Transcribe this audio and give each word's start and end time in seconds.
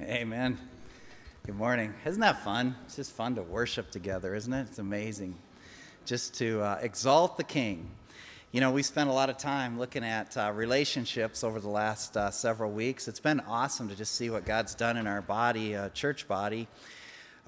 Amen. 0.00 0.56
Good 1.44 1.56
morning. 1.56 1.92
Isn't 2.06 2.20
that 2.20 2.44
fun? 2.44 2.76
It's 2.84 2.94
just 2.94 3.10
fun 3.10 3.34
to 3.34 3.42
worship 3.42 3.90
together, 3.90 4.36
isn't 4.36 4.52
it? 4.52 4.68
It's 4.68 4.78
amazing. 4.78 5.34
Just 6.04 6.34
to 6.34 6.60
uh, 6.60 6.78
exalt 6.80 7.36
the 7.36 7.42
King. 7.42 7.90
You 8.52 8.60
know, 8.60 8.70
we 8.70 8.84
spent 8.84 9.10
a 9.10 9.12
lot 9.12 9.28
of 9.28 9.38
time 9.38 9.76
looking 9.76 10.04
at 10.04 10.36
uh, 10.36 10.52
relationships 10.54 11.42
over 11.42 11.58
the 11.58 11.68
last 11.68 12.16
uh, 12.16 12.30
several 12.30 12.70
weeks. 12.70 13.08
It's 13.08 13.18
been 13.18 13.40
awesome 13.40 13.88
to 13.88 13.96
just 13.96 14.14
see 14.14 14.30
what 14.30 14.44
God's 14.44 14.76
done 14.76 14.96
in 14.96 15.08
our 15.08 15.20
body, 15.20 15.74
uh, 15.74 15.88
church 15.88 16.28
body, 16.28 16.68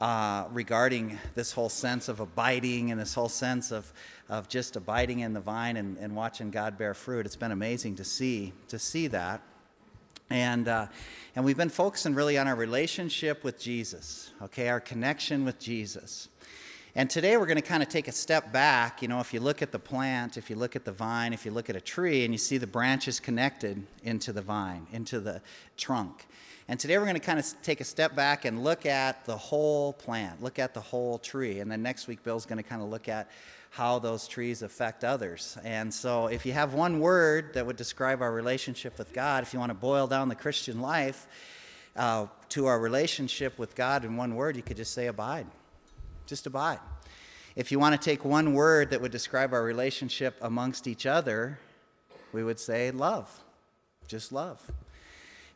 uh, 0.00 0.46
regarding 0.50 1.20
this 1.36 1.52
whole 1.52 1.68
sense 1.68 2.08
of 2.08 2.18
abiding 2.18 2.90
and 2.90 3.00
this 3.00 3.14
whole 3.14 3.28
sense 3.28 3.70
of, 3.70 3.92
of 4.28 4.48
just 4.48 4.74
abiding 4.74 5.20
in 5.20 5.34
the 5.34 5.40
vine 5.40 5.76
and, 5.76 5.96
and 5.98 6.16
watching 6.16 6.50
God 6.50 6.76
bear 6.76 6.94
fruit. 6.94 7.26
It's 7.26 7.36
been 7.36 7.52
amazing 7.52 7.94
to 7.94 8.04
see 8.04 8.52
to 8.66 8.78
see 8.80 9.06
that. 9.06 9.40
And, 10.30 10.68
uh, 10.68 10.86
and 11.34 11.44
we've 11.44 11.56
been 11.56 11.68
focusing 11.68 12.14
really 12.14 12.38
on 12.38 12.46
our 12.46 12.54
relationship 12.54 13.42
with 13.42 13.58
Jesus, 13.58 14.30
okay, 14.40 14.68
our 14.68 14.78
connection 14.78 15.44
with 15.44 15.58
Jesus. 15.58 16.28
And 16.94 17.10
today 17.10 17.36
we're 17.36 17.46
going 17.46 17.56
to 17.56 17.62
kind 17.62 17.82
of 17.82 17.88
take 17.88 18.06
a 18.06 18.12
step 18.12 18.52
back. 18.52 19.02
You 19.02 19.08
know, 19.08 19.18
if 19.18 19.34
you 19.34 19.40
look 19.40 19.60
at 19.60 19.72
the 19.72 19.78
plant, 19.78 20.36
if 20.36 20.48
you 20.48 20.54
look 20.54 20.76
at 20.76 20.84
the 20.84 20.92
vine, 20.92 21.32
if 21.32 21.44
you 21.44 21.50
look 21.50 21.68
at 21.68 21.74
a 21.74 21.80
tree, 21.80 22.24
and 22.24 22.32
you 22.32 22.38
see 22.38 22.58
the 22.58 22.66
branches 22.66 23.18
connected 23.18 23.84
into 24.04 24.32
the 24.32 24.42
vine, 24.42 24.86
into 24.92 25.18
the 25.18 25.42
trunk. 25.76 26.26
And 26.68 26.78
today 26.78 26.98
we're 26.98 27.04
going 27.04 27.14
to 27.14 27.20
kind 27.20 27.40
of 27.40 27.46
take 27.62 27.80
a 27.80 27.84
step 27.84 28.14
back 28.14 28.44
and 28.44 28.62
look 28.62 28.86
at 28.86 29.24
the 29.24 29.36
whole 29.36 29.92
plant, 29.92 30.40
look 30.40 30.60
at 30.60 30.74
the 30.74 30.80
whole 30.80 31.18
tree. 31.18 31.58
And 31.58 31.70
then 31.70 31.82
next 31.82 32.06
week, 32.06 32.22
Bill's 32.22 32.46
going 32.46 32.62
to 32.62 32.68
kind 32.68 32.82
of 32.82 32.88
look 32.88 33.08
at 33.08 33.28
how 33.70 34.00
those 34.00 34.26
trees 34.26 34.62
affect 34.62 35.04
others. 35.04 35.56
And 35.64 35.94
so, 35.94 36.26
if 36.26 36.44
you 36.44 36.52
have 36.52 36.74
one 36.74 37.00
word 37.00 37.54
that 37.54 37.64
would 37.64 37.76
describe 37.76 38.20
our 38.20 38.32
relationship 38.32 38.98
with 38.98 39.12
God, 39.12 39.44
if 39.44 39.54
you 39.54 39.60
want 39.60 39.70
to 39.70 39.74
boil 39.74 40.06
down 40.06 40.28
the 40.28 40.34
Christian 40.34 40.80
life 40.80 41.26
uh, 41.96 42.26
to 42.50 42.66
our 42.66 42.78
relationship 42.80 43.58
with 43.58 43.76
God 43.76 44.04
in 44.04 44.16
one 44.16 44.34
word, 44.34 44.56
you 44.56 44.62
could 44.62 44.76
just 44.76 44.92
say 44.92 45.06
abide. 45.06 45.46
Just 46.26 46.46
abide. 46.46 46.80
If 47.54 47.70
you 47.70 47.78
want 47.78 48.00
to 48.00 48.04
take 48.04 48.24
one 48.24 48.54
word 48.54 48.90
that 48.90 49.00
would 49.00 49.12
describe 49.12 49.52
our 49.52 49.62
relationship 49.62 50.36
amongst 50.40 50.86
each 50.86 51.06
other, 51.06 51.58
we 52.32 52.42
would 52.42 52.58
say 52.58 52.90
love. 52.90 53.28
Just 54.08 54.32
love. 54.32 54.60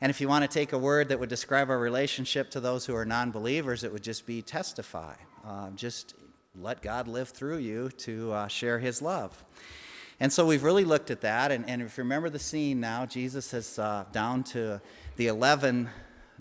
And 0.00 0.10
if 0.10 0.20
you 0.20 0.28
want 0.28 0.42
to 0.44 0.48
take 0.48 0.72
a 0.72 0.78
word 0.78 1.08
that 1.08 1.18
would 1.18 1.28
describe 1.28 1.70
our 1.70 1.78
relationship 1.78 2.50
to 2.50 2.60
those 2.60 2.86
who 2.86 2.94
are 2.94 3.04
non 3.04 3.30
believers, 3.32 3.84
it 3.84 3.92
would 3.92 4.02
just 4.02 4.26
be 4.26 4.42
testify. 4.42 5.14
Uh, 5.46 5.70
just 5.70 6.14
let 6.60 6.82
God 6.82 7.08
live 7.08 7.30
through 7.30 7.58
you 7.58 7.88
to 7.98 8.32
uh, 8.32 8.48
share 8.48 8.78
his 8.78 9.02
love. 9.02 9.44
And 10.20 10.32
so 10.32 10.46
we've 10.46 10.62
really 10.62 10.84
looked 10.84 11.10
at 11.10 11.20
that. 11.22 11.50
And, 11.50 11.68
and 11.68 11.82
if 11.82 11.98
you 11.98 12.04
remember 12.04 12.30
the 12.30 12.38
scene 12.38 12.78
now, 12.78 13.06
Jesus 13.06 13.52
is 13.52 13.78
uh, 13.78 14.04
down 14.12 14.44
to 14.44 14.80
the 15.16 15.26
11 15.26 15.90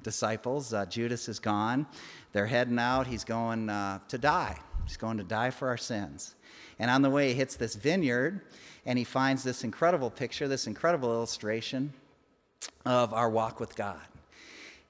disciples. 0.03 0.73
Uh, 0.73 0.85
Judas 0.85 1.27
is 1.27 1.39
gone. 1.39 1.87
They're 2.31 2.45
heading 2.45 2.77
out. 2.77 3.07
He's 3.07 3.23
going 3.23 3.69
uh, 3.69 3.99
to 4.09 4.17
die. 4.17 4.59
He's 4.85 4.97
going 4.97 5.17
to 5.17 5.23
die 5.23 5.49
for 5.49 5.67
our 5.67 5.77
sins. 5.77 6.35
And 6.77 6.91
on 6.91 7.01
the 7.01 7.09
way, 7.09 7.29
he 7.29 7.33
hits 7.33 7.55
this 7.55 7.75
vineyard 7.75 8.41
and 8.85 8.97
he 8.99 9.03
finds 9.03 9.43
this 9.43 9.63
incredible 9.63 10.11
picture, 10.11 10.47
this 10.47 10.67
incredible 10.67 11.11
illustration 11.11 11.93
of 12.85 13.13
our 13.13 13.29
walk 13.29 13.59
with 13.59 13.75
God. 13.75 14.01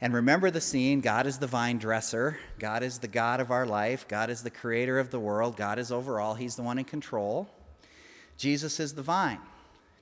And 0.04 0.14
remember 0.14 0.52
the 0.52 0.60
scene 0.60 1.00
God 1.00 1.28
is 1.28 1.38
the 1.38 1.48
vine 1.48 1.78
dresser, 1.78 2.38
God 2.60 2.84
is 2.84 3.00
the 3.00 3.08
God 3.08 3.40
of 3.40 3.52
our 3.52 3.66
life, 3.66 4.06
God 4.06 4.30
is 4.30 4.44
the 4.44 4.50
creator 4.50 5.00
of 5.00 5.12
the 5.12 5.20
world, 5.20 5.56
God 5.56 5.80
is 5.80 5.94
overall, 5.94 6.34
He's 6.34 6.58
the 6.58 6.62
one 6.62 6.78
in 6.78 6.84
control. 6.84 7.48
Jesus 8.38 8.82
is 8.82 8.96
the 8.96 9.02
vine. 9.02 9.40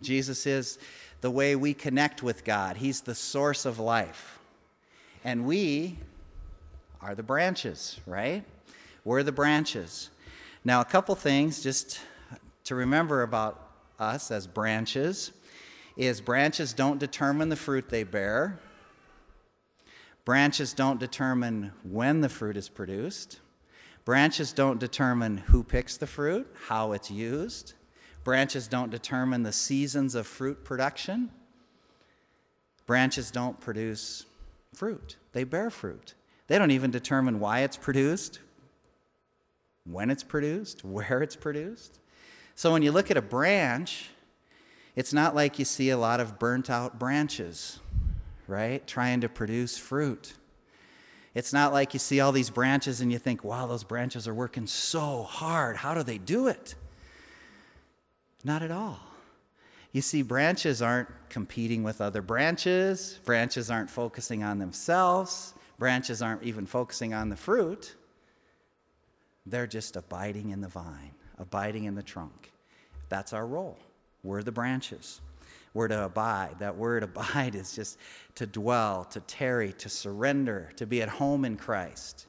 Jesus 0.01 0.47
is 0.47 0.79
the 1.21 1.29
way 1.29 1.55
we 1.55 1.75
connect 1.75 2.23
with 2.23 2.43
God, 2.43 2.77
He's 2.77 3.01
the 3.01 3.13
source 3.13 3.63
of 3.63 3.77
life. 3.77 4.39
And 5.23 5.45
we 5.45 5.99
are 6.99 7.13
the 7.13 7.21
branches, 7.21 7.99
right? 8.07 8.43
We're 9.05 9.21
the 9.21 9.31
branches. 9.31 10.09
Now, 10.65 10.81
a 10.81 10.85
couple 10.85 11.13
things 11.13 11.61
just 11.61 11.99
to 12.63 12.73
remember 12.73 13.21
about 13.21 13.69
us 13.99 14.31
as 14.31 14.47
branches 14.47 15.31
is 15.95 16.21
branches 16.21 16.73
don't 16.73 16.97
determine 16.97 17.49
the 17.49 17.55
fruit 17.55 17.89
they 17.89 18.03
bear. 18.03 18.57
Branches 20.23 20.73
don't 20.73 20.99
determine 20.99 21.71
when 21.83 22.21
the 22.21 22.29
fruit 22.29 22.55
is 22.55 22.69
produced. 22.69 23.39
Branches 24.05 24.53
don't 24.53 24.79
determine 24.79 25.37
who 25.37 25.63
picks 25.63 25.97
the 25.97 26.07
fruit, 26.07 26.47
how 26.67 26.91
it's 26.91 27.09
used. 27.09 27.73
Branches 28.23 28.67
don't 28.67 28.91
determine 28.91 29.43
the 29.43 29.51
seasons 29.51 30.13
of 30.13 30.27
fruit 30.27 30.63
production. 30.63 31.31
Branches 32.85 33.31
don't 33.31 33.59
produce 33.59 34.25
fruit, 34.73 35.17
they 35.33 35.43
bear 35.43 35.69
fruit. 35.69 36.13
They 36.47 36.57
don't 36.57 36.71
even 36.71 36.91
determine 36.91 37.39
why 37.39 37.59
it's 37.59 37.77
produced, 37.77 38.39
when 39.85 40.09
it's 40.11 40.23
produced, 40.23 40.83
where 40.83 41.23
it's 41.23 41.35
produced. 41.35 41.99
So 42.55 42.71
when 42.71 42.83
you 42.83 42.91
look 42.91 43.09
at 43.09 43.17
a 43.17 43.21
branch, 43.21 44.09
it's 44.95 45.13
not 45.13 45.33
like 45.33 45.57
you 45.57 45.65
see 45.65 45.89
a 45.89 45.97
lot 45.97 46.19
of 46.19 46.37
burnt 46.37 46.69
out 46.69 46.99
branches 46.99 47.79
right? 48.51 48.85
Trying 48.85 49.21
to 49.21 49.29
produce 49.29 49.77
fruit. 49.77 50.33
It's 51.33 51.53
not 51.53 51.71
like 51.71 51.93
you 51.93 51.99
see 51.99 52.19
all 52.19 52.31
these 52.31 52.49
branches 52.49 53.01
and 53.01 53.11
you 53.11 53.17
think, 53.17 53.43
wow, 53.43 53.65
those 53.65 53.83
branches 53.83 54.27
are 54.27 54.33
working 54.33 54.67
so 54.67 55.23
hard. 55.23 55.77
How 55.77 55.93
do 55.93 56.03
they 56.03 56.17
do 56.17 56.47
it? 56.47 56.75
Not 58.43 58.61
at 58.61 58.71
all. 58.71 58.99
You 59.93 60.01
see, 60.01 60.21
branches 60.21 60.81
aren't 60.81 61.09
competing 61.29 61.83
with 61.83 62.01
other 62.01 62.21
branches, 62.21 63.19
branches 63.25 63.69
aren't 63.69 63.89
focusing 63.89 64.43
on 64.43 64.59
themselves, 64.59 65.53
branches 65.79 66.21
aren't 66.21 66.43
even 66.43 66.65
focusing 66.65 67.13
on 67.13 67.29
the 67.29 67.35
fruit. 67.35 67.95
They're 69.45 69.67
just 69.67 69.95
abiding 69.95 70.51
in 70.51 70.61
the 70.61 70.67
vine, 70.67 71.15
abiding 71.37 71.85
in 71.85 71.95
the 71.95 72.03
trunk. 72.03 72.51
That's 73.09 73.33
our 73.33 73.45
role. 73.45 73.79
We're 74.23 74.43
the 74.43 74.51
branches. 74.51 75.19
We're 75.73 75.87
to 75.87 76.05
abide. 76.05 76.59
That 76.59 76.75
word 76.75 77.03
abide 77.11 77.55
is 77.55 77.73
just 77.73 77.97
to 78.35 78.45
dwell, 78.45 79.05
to 79.05 79.19
tarry, 79.21 79.73
to 79.73 79.89
surrender, 79.89 80.71
to 80.75 80.85
be 80.85 81.01
at 81.01 81.09
home 81.09 81.45
in 81.45 81.57
Christ. 81.57 82.27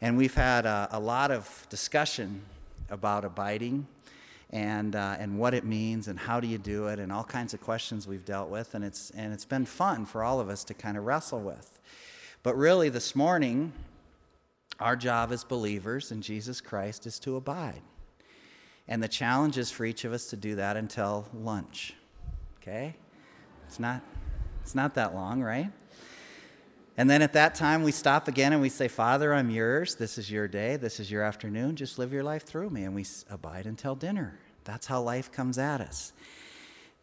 And 0.00 0.16
we've 0.16 0.34
had 0.34 0.66
a, 0.66 0.88
a 0.92 1.00
lot 1.00 1.30
of 1.30 1.66
discussion 1.70 2.42
about 2.90 3.24
abiding 3.24 3.86
and, 4.50 4.94
uh, 4.94 5.16
and 5.18 5.38
what 5.38 5.54
it 5.54 5.64
means 5.64 6.08
and 6.08 6.18
how 6.18 6.40
do 6.40 6.46
you 6.46 6.58
do 6.58 6.86
it 6.88 6.98
and 6.98 7.10
all 7.10 7.24
kinds 7.24 7.54
of 7.54 7.60
questions 7.60 8.06
we've 8.06 8.24
dealt 8.24 8.50
with. 8.50 8.74
And 8.74 8.84
it's, 8.84 9.10
and 9.10 9.32
it's 9.32 9.44
been 9.44 9.64
fun 9.64 10.06
for 10.06 10.22
all 10.22 10.40
of 10.40 10.48
us 10.48 10.64
to 10.64 10.74
kind 10.74 10.96
of 10.96 11.04
wrestle 11.04 11.40
with. 11.40 11.80
But 12.42 12.56
really, 12.56 12.88
this 12.90 13.16
morning, 13.16 13.72
our 14.78 14.96
job 14.96 15.32
as 15.32 15.44
believers 15.44 16.12
in 16.12 16.20
Jesus 16.20 16.60
Christ 16.60 17.06
is 17.06 17.18
to 17.20 17.36
abide. 17.36 17.80
And 18.86 19.02
the 19.02 19.08
challenge 19.08 19.56
is 19.56 19.70
for 19.70 19.84
each 19.84 20.04
of 20.04 20.12
us 20.12 20.26
to 20.26 20.36
do 20.36 20.56
that 20.56 20.76
until 20.76 21.26
lunch. 21.32 21.94
Okay? 22.66 22.96
It's 23.66 23.78
not, 23.78 24.00
it's 24.62 24.74
not 24.74 24.94
that 24.94 25.14
long, 25.14 25.42
right? 25.42 25.70
And 26.96 27.10
then 27.10 27.20
at 27.20 27.34
that 27.34 27.54
time, 27.54 27.82
we 27.82 27.92
stop 27.92 28.26
again 28.26 28.54
and 28.54 28.62
we 28.62 28.70
say, 28.70 28.88
Father, 28.88 29.34
I'm 29.34 29.50
yours. 29.50 29.96
This 29.96 30.16
is 30.16 30.30
your 30.30 30.48
day. 30.48 30.76
This 30.76 30.98
is 30.98 31.10
your 31.10 31.22
afternoon. 31.22 31.76
Just 31.76 31.98
live 31.98 32.10
your 32.10 32.22
life 32.22 32.44
through 32.44 32.70
me. 32.70 32.84
And 32.84 32.94
we 32.94 33.04
abide 33.28 33.66
until 33.66 33.94
dinner. 33.94 34.38
That's 34.64 34.86
how 34.86 35.02
life 35.02 35.30
comes 35.30 35.58
at 35.58 35.82
us 35.82 36.14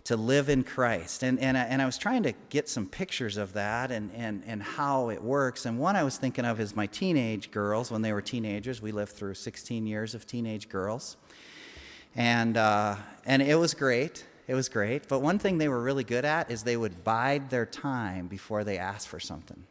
to 0.05 0.17
live 0.17 0.49
in 0.49 0.63
Christ. 0.63 1.21
And, 1.21 1.39
and, 1.39 1.55
I, 1.55 1.61
and 1.65 1.79
I 1.79 1.85
was 1.85 1.99
trying 1.99 2.23
to 2.23 2.33
get 2.49 2.67
some 2.67 2.87
pictures 2.87 3.37
of 3.37 3.53
that 3.53 3.91
and, 3.91 4.09
and, 4.15 4.41
and 4.47 4.63
how 4.63 5.09
it 5.09 5.21
works. 5.21 5.67
And 5.67 5.77
one 5.77 5.95
I 5.95 6.03
was 6.03 6.17
thinking 6.17 6.43
of 6.43 6.59
is 6.59 6.75
my 6.75 6.87
teenage 6.87 7.51
girls 7.51 7.91
when 7.91 8.01
they 8.01 8.13
were 8.13 8.21
teenagers. 8.21 8.81
We 8.81 8.91
lived 8.91 9.11
through 9.11 9.35
16 9.35 9.85
years 9.85 10.15
of 10.15 10.25
teenage 10.25 10.69
girls. 10.69 11.17
And, 12.15 12.57
uh, 12.57 12.95
and 13.27 13.43
it 13.43 13.55
was 13.55 13.75
great. 13.75 14.25
It 14.51 14.55
was 14.55 14.67
great. 14.67 15.07
But 15.07 15.21
one 15.21 15.39
thing 15.39 15.59
they 15.59 15.69
were 15.69 15.81
really 15.81 16.03
good 16.03 16.25
at 16.25 16.51
is 16.51 16.63
they 16.63 16.75
would 16.75 17.05
bide 17.05 17.49
their 17.49 17.65
time 17.65 18.27
before 18.27 18.65
they 18.65 18.77
asked 18.77 19.07
for 19.07 19.17
something. 19.17 19.63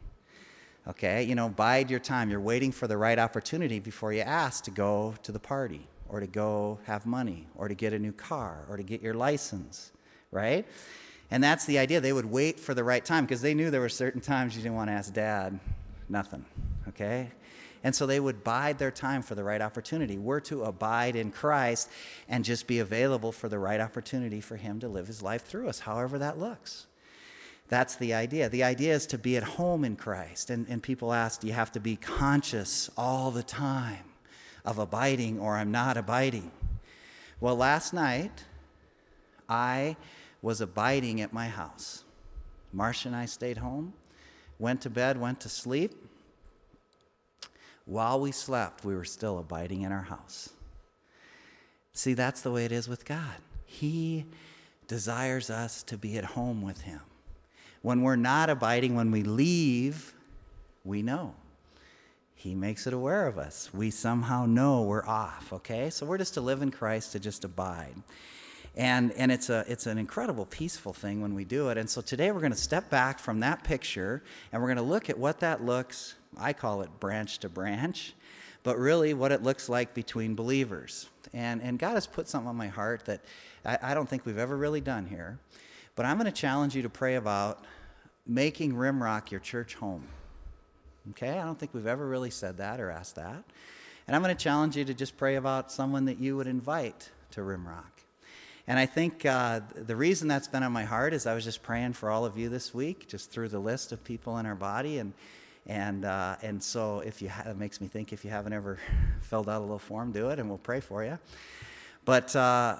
Okay? 0.87 1.21
You 1.21 1.35
know, 1.35 1.49
bide 1.49 1.91
your 1.91 1.99
time. 1.99 2.31
You're 2.31 2.41
waiting 2.41 2.71
for 2.71 2.87
the 2.87 2.97
right 2.97 3.19
opportunity 3.19 3.77
before 3.77 4.11
you 4.11 4.21
ask 4.21 4.63
to 4.63 4.71
go 4.71 5.13
to 5.21 5.31
the 5.31 5.37
party 5.37 5.87
or 6.09 6.19
to 6.19 6.25
go 6.25 6.79
have 6.85 7.05
money 7.05 7.45
or 7.55 7.67
to 7.67 7.75
get 7.75 7.93
a 7.93 7.99
new 7.99 8.11
car 8.11 8.65
or 8.67 8.75
to 8.75 8.81
get 8.81 9.03
your 9.03 9.13
license, 9.13 9.91
right? 10.31 10.65
And 11.29 11.43
that's 11.43 11.65
the 11.65 11.77
idea. 11.77 12.01
They 12.01 12.11
would 12.11 12.25
wait 12.25 12.59
for 12.59 12.73
the 12.73 12.83
right 12.83 13.05
time 13.05 13.25
because 13.25 13.43
they 13.43 13.53
knew 13.53 13.69
there 13.69 13.81
were 13.81 13.87
certain 13.87 14.19
times 14.19 14.55
you 14.55 14.63
didn't 14.63 14.77
want 14.77 14.89
to 14.89 14.93
ask 14.93 15.13
dad 15.13 15.59
nothing, 16.09 16.43
okay? 16.87 17.29
And 17.83 17.95
so 17.95 18.05
they 18.05 18.19
would 18.19 18.43
bide 18.43 18.77
their 18.77 18.91
time 18.91 19.23
for 19.23 19.33
the 19.33 19.43
right 19.43 19.61
opportunity. 19.61 20.17
We're 20.17 20.39
to 20.41 20.63
abide 20.63 21.15
in 21.15 21.31
Christ 21.31 21.89
and 22.29 22.45
just 22.45 22.67
be 22.67 22.79
available 22.79 23.31
for 23.31 23.49
the 23.49 23.57
right 23.57 23.79
opportunity 23.79 24.39
for 24.39 24.55
Him 24.55 24.79
to 24.81 24.87
live 24.87 25.07
His 25.07 25.21
life 25.21 25.45
through 25.45 25.67
us, 25.67 25.79
however 25.79 26.19
that 26.19 26.37
looks. 26.37 26.85
That's 27.69 27.95
the 27.95 28.13
idea. 28.13 28.49
The 28.49 28.63
idea 28.63 28.93
is 28.93 29.07
to 29.07 29.17
be 29.17 29.37
at 29.37 29.43
home 29.43 29.85
in 29.85 29.95
Christ. 29.95 30.49
And, 30.49 30.67
and 30.67 30.83
people 30.83 31.13
ask, 31.13 31.39
do 31.39 31.47
you 31.47 31.53
have 31.53 31.71
to 31.71 31.79
be 31.79 31.95
conscious 31.95 32.89
all 32.97 33.31
the 33.31 33.43
time 33.43 34.03
of 34.65 34.77
abiding 34.77 35.39
or 35.39 35.55
I'm 35.55 35.71
not 35.71 35.95
abiding? 35.95 36.51
Well, 37.39 37.55
last 37.55 37.93
night, 37.93 38.43
I 39.47 39.95
was 40.41 40.59
abiding 40.61 41.21
at 41.21 41.33
my 41.33 41.47
house. 41.47 42.03
Marcia 42.73 43.07
and 43.07 43.15
I 43.15 43.25
stayed 43.25 43.57
home. 43.57 43.93
went 44.59 44.81
to 44.81 44.89
bed, 44.89 45.19
went 45.19 45.39
to 45.41 45.49
sleep. 45.49 45.93
While 47.91 48.21
we 48.21 48.31
slept, 48.31 48.85
we 48.85 48.95
were 48.95 49.03
still 49.03 49.37
abiding 49.37 49.81
in 49.81 49.91
our 49.91 50.03
house. 50.03 50.51
See, 51.91 52.13
that's 52.13 52.39
the 52.39 52.49
way 52.49 52.63
it 52.63 52.71
is 52.71 52.87
with 52.87 53.03
God. 53.03 53.35
He 53.65 54.27
desires 54.87 55.49
us 55.49 55.83
to 55.83 55.97
be 55.97 56.17
at 56.17 56.23
home 56.23 56.61
with 56.61 56.83
Him. 56.83 57.01
When 57.81 58.01
we're 58.01 58.15
not 58.15 58.49
abiding, 58.49 58.95
when 58.95 59.11
we 59.11 59.23
leave, 59.23 60.13
we 60.85 61.01
know. 61.01 61.35
He 62.33 62.55
makes 62.55 62.87
it 62.87 62.93
aware 62.93 63.27
of 63.27 63.37
us. 63.37 63.73
We 63.73 63.91
somehow 63.91 64.45
know 64.45 64.83
we're 64.83 65.05
off, 65.05 65.51
okay? 65.51 65.89
So 65.89 66.05
we're 66.05 66.17
just 66.17 66.35
to 66.35 66.41
live 66.41 66.61
in 66.61 66.71
Christ, 66.71 67.11
to 67.11 67.19
just 67.19 67.43
abide. 67.43 67.95
And, 68.75 69.11
and 69.13 69.31
it's, 69.31 69.49
a, 69.49 69.65
it's 69.67 69.85
an 69.85 69.97
incredible, 69.97 70.45
peaceful 70.45 70.93
thing 70.93 71.21
when 71.21 71.33
we 71.33 71.43
do 71.43 71.69
it. 71.69 71.77
And 71.77 71.89
so 71.89 72.01
today 72.01 72.31
we're 72.31 72.39
going 72.39 72.53
to 72.53 72.57
step 72.57 72.89
back 72.89 73.19
from 73.19 73.41
that 73.41 73.63
picture 73.63 74.23
and 74.51 74.61
we're 74.61 74.69
going 74.69 74.77
to 74.77 74.83
look 74.83 75.09
at 75.09 75.17
what 75.17 75.41
that 75.41 75.63
looks, 75.63 76.15
I 76.37 76.53
call 76.53 76.81
it 76.81 76.99
branch 76.99 77.39
to 77.39 77.49
branch, 77.49 78.13
but 78.63 78.77
really 78.77 79.13
what 79.13 79.31
it 79.31 79.43
looks 79.43 79.67
like 79.67 79.93
between 79.93 80.35
believers. 80.35 81.09
And, 81.33 81.61
and 81.61 81.77
God 81.77 81.93
has 81.95 82.07
put 82.07 82.29
something 82.29 82.47
on 82.47 82.55
my 82.55 82.67
heart 82.67 83.05
that 83.05 83.21
I, 83.65 83.77
I 83.81 83.93
don't 83.93 84.07
think 84.07 84.25
we've 84.25 84.37
ever 84.37 84.55
really 84.55 84.81
done 84.81 85.05
here. 85.05 85.37
But 85.95 86.05
I'm 86.05 86.17
going 86.17 86.31
to 86.31 86.31
challenge 86.31 86.75
you 86.75 86.81
to 86.83 86.89
pray 86.89 87.15
about 87.15 87.65
making 88.25 88.73
Rimrock 88.73 89.31
your 89.31 89.41
church 89.41 89.75
home. 89.75 90.07
Okay? 91.11 91.37
I 91.37 91.43
don't 91.43 91.59
think 91.59 91.73
we've 91.73 91.87
ever 91.87 92.07
really 92.07 92.29
said 92.29 92.57
that 92.57 92.79
or 92.79 92.89
asked 92.89 93.15
that. 93.15 93.43
And 94.07 94.15
I'm 94.15 94.21
going 94.21 94.35
to 94.35 94.41
challenge 94.41 94.77
you 94.77 94.85
to 94.85 94.93
just 94.93 95.17
pray 95.17 95.35
about 95.35 95.71
someone 95.71 96.05
that 96.05 96.19
you 96.19 96.37
would 96.37 96.47
invite 96.47 97.09
to 97.31 97.41
Rimrock. 97.41 98.00
And 98.67 98.77
I 98.77 98.85
think 98.85 99.25
uh, 99.25 99.61
the 99.75 99.95
reason 99.95 100.27
that's 100.27 100.47
been 100.47 100.63
on 100.63 100.71
my 100.71 100.83
heart 100.83 101.13
is 101.13 101.25
I 101.25 101.33
was 101.33 101.43
just 101.43 101.63
praying 101.63 101.93
for 101.93 102.09
all 102.09 102.25
of 102.25 102.37
you 102.37 102.49
this 102.49 102.73
week, 102.73 103.07
just 103.07 103.31
through 103.31 103.49
the 103.49 103.59
list 103.59 103.91
of 103.91 104.03
people 104.03 104.37
in 104.37 104.45
our 104.45 104.55
body. 104.55 104.99
And, 104.99 105.13
and, 105.65 106.05
uh, 106.05 106.35
and 106.41 106.61
so 106.61 106.99
if 106.99 107.21
you 107.21 107.29
ha- 107.29 107.49
it 107.49 107.57
makes 107.57 107.81
me 107.81 107.87
think 107.87 108.13
if 108.13 108.23
you 108.23 108.29
haven't 108.29 108.53
ever 108.53 108.79
filled 109.21 109.49
out 109.49 109.59
a 109.59 109.63
little 109.63 109.79
form, 109.79 110.11
do 110.11 110.29
it 110.29 110.39
and 110.39 110.47
we'll 110.47 110.57
pray 110.57 110.79
for 110.79 111.03
you. 111.03 111.17
But, 112.05 112.35
uh, 112.35 112.77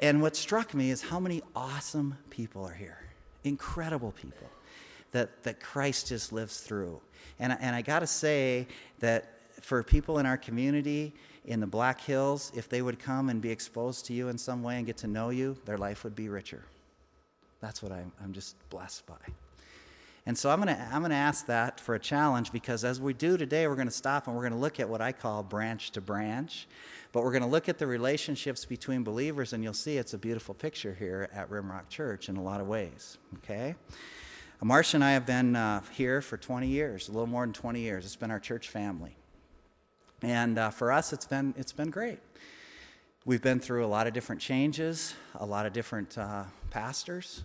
and 0.00 0.22
what 0.22 0.36
struck 0.36 0.72
me 0.74 0.90
is 0.90 1.02
how 1.02 1.20
many 1.20 1.42
awesome 1.54 2.16
people 2.30 2.64
are 2.64 2.74
here. 2.74 2.98
Incredible 3.44 4.12
people 4.12 4.48
that, 5.12 5.42
that 5.42 5.60
Christ 5.60 6.08
just 6.08 6.32
lives 6.32 6.60
through. 6.60 7.00
And, 7.38 7.56
and 7.60 7.74
I 7.74 7.82
got 7.82 8.00
to 8.00 8.06
say 8.06 8.66
that 9.00 9.40
for 9.60 9.82
people 9.82 10.18
in 10.18 10.26
our 10.26 10.36
community, 10.36 11.14
in 11.44 11.60
the 11.60 11.66
Black 11.66 12.00
Hills, 12.00 12.52
if 12.54 12.68
they 12.68 12.82
would 12.82 12.98
come 12.98 13.28
and 13.28 13.40
be 13.40 13.50
exposed 13.50 14.06
to 14.06 14.12
you 14.12 14.28
in 14.28 14.38
some 14.38 14.62
way 14.62 14.76
and 14.76 14.86
get 14.86 14.96
to 14.98 15.06
know 15.06 15.30
you, 15.30 15.56
their 15.64 15.78
life 15.78 16.04
would 16.04 16.16
be 16.16 16.28
richer. 16.28 16.64
That's 17.60 17.82
what 17.82 17.92
I'm, 17.92 18.12
I'm 18.22 18.32
just 18.32 18.56
blessed 18.70 19.06
by. 19.06 19.32
And 20.26 20.36
so 20.38 20.48
I'm 20.50 20.62
going 20.62 20.74
to 20.74 20.82
I'm 20.90 21.00
going 21.00 21.10
to 21.10 21.16
ask 21.16 21.46
that 21.46 21.78
for 21.78 21.94
a 21.94 21.98
challenge 21.98 22.50
because 22.50 22.82
as 22.82 22.98
we 22.98 23.12
do 23.12 23.36
today, 23.36 23.66
we're 23.66 23.74
going 23.74 23.88
to 23.88 23.92
stop 23.92 24.26
and 24.26 24.34
we're 24.34 24.42
going 24.42 24.54
to 24.54 24.58
look 24.58 24.80
at 24.80 24.88
what 24.88 25.02
I 25.02 25.12
call 25.12 25.42
branch 25.42 25.90
to 25.92 26.00
branch. 26.00 26.66
But 27.12 27.24
we're 27.24 27.30
going 27.30 27.42
to 27.42 27.48
look 27.48 27.68
at 27.68 27.78
the 27.78 27.86
relationships 27.86 28.64
between 28.64 29.04
believers, 29.04 29.52
and 29.52 29.62
you'll 29.62 29.74
see 29.74 29.98
it's 29.98 30.14
a 30.14 30.18
beautiful 30.18 30.54
picture 30.54 30.94
here 30.98 31.28
at 31.32 31.50
Rimrock 31.50 31.88
Church 31.88 32.28
in 32.28 32.36
a 32.36 32.42
lot 32.42 32.60
of 32.60 32.66
ways. 32.66 33.18
Okay? 33.36 33.76
Marcia 34.62 34.96
and 34.96 35.04
I 35.04 35.12
have 35.12 35.26
been 35.26 35.54
uh, 35.54 35.82
here 35.92 36.22
for 36.22 36.38
20 36.38 36.68
years, 36.68 37.08
a 37.08 37.12
little 37.12 37.26
more 37.26 37.44
than 37.44 37.52
20 37.52 37.80
years. 37.80 38.06
It's 38.06 38.16
been 38.16 38.30
our 38.30 38.40
church 38.40 38.70
family. 38.70 39.14
And 40.22 40.58
uh, 40.58 40.70
for 40.70 40.92
us, 40.92 41.12
it's 41.12 41.26
been, 41.26 41.54
it's 41.56 41.72
been 41.72 41.90
great. 41.90 42.18
We've 43.26 43.42
been 43.42 43.60
through 43.60 43.84
a 43.84 43.88
lot 43.88 44.06
of 44.06 44.12
different 44.12 44.40
changes, 44.40 45.14
a 45.34 45.46
lot 45.46 45.66
of 45.66 45.72
different 45.72 46.18
uh, 46.18 46.44
pastors, 46.70 47.42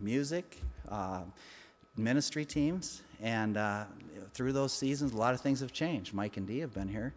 music, 0.00 0.58
uh, 0.88 1.22
ministry 1.96 2.44
teams, 2.44 3.02
and 3.20 3.56
uh, 3.56 3.84
through 4.32 4.52
those 4.52 4.72
seasons, 4.72 5.12
a 5.12 5.16
lot 5.16 5.34
of 5.34 5.40
things 5.40 5.60
have 5.60 5.72
changed. 5.72 6.14
Mike 6.14 6.36
and 6.36 6.46
Dee 6.46 6.60
have 6.60 6.72
been 6.72 6.88
here 6.88 7.14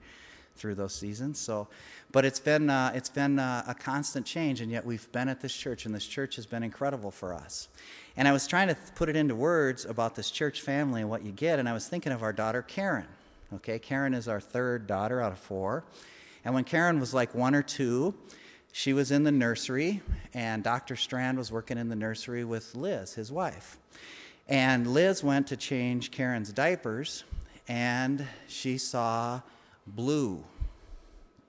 through 0.55 0.75
those 0.75 0.93
seasons. 0.93 1.39
So, 1.39 1.67
but 2.11 2.25
it's 2.25 2.39
been 2.39 2.69
uh, 2.69 2.91
it's 2.95 3.09
been 3.09 3.39
uh, 3.39 3.63
a 3.67 3.73
constant 3.73 4.25
change, 4.25 4.61
and 4.61 4.71
yet 4.71 4.85
we've 4.85 5.11
been 5.11 5.29
at 5.29 5.41
this 5.41 5.53
church, 5.53 5.85
and 5.85 5.93
this 5.93 6.05
church 6.05 6.35
has 6.35 6.45
been 6.45 6.63
incredible 6.63 7.11
for 7.11 7.33
us. 7.33 7.67
And 8.17 8.27
I 8.27 8.31
was 8.31 8.47
trying 8.47 8.67
to 8.67 8.77
put 8.95 9.09
it 9.09 9.15
into 9.15 9.35
words 9.35 9.85
about 9.85 10.15
this 10.15 10.31
church 10.31 10.61
family 10.61 11.01
and 11.01 11.09
what 11.09 11.23
you 11.23 11.31
get, 11.31 11.59
and 11.59 11.69
I 11.69 11.73
was 11.73 11.87
thinking 11.87 12.11
of 12.11 12.23
our 12.23 12.33
daughter 12.33 12.61
Karen. 12.61 13.07
Okay, 13.53 13.79
Karen 13.79 14.13
is 14.13 14.29
our 14.29 14.39
third 14.39 14.87
daughter 14.87 15.19
out 15.21 15.33
of 15.33 15.37
four. 15.37 15.83
And 16.45 16.53
when 16.53 16.63
Karen 16.63 17.01
was 17.01 17.13
like 17.13 17.35
one 17.35 17.53
or 17.53 17.61
two, 17.61 18.15
she 18.71 18.93
was 18.93 19.11
in 19.11 19.23
the 19.23 19.31
nursery, 19.31 20.01
and 20.33 20.63
Dr. 20.63 20.95
Strand 20.95 21.37
was 21.37 21.51
working 21.51 21.77
in 21.77 21.89
the 21.89 21.95
nursery 21.95 22.45
with 22.45 22.73
Liz, 22.75 23.13
his 23.13 23.29
wife. 23.29 23.77
And 24.47 24.87
Liz 24.87 25.21
went 25.21 25.47
to 25.47 25.57
change 25.57 26.11
Karen's 26.11 26.53
diapers, 26.53 27.25
and 27.67 28.25
she 28.47 28.77
saw 28.77 29.41
blue, 29.85 30.45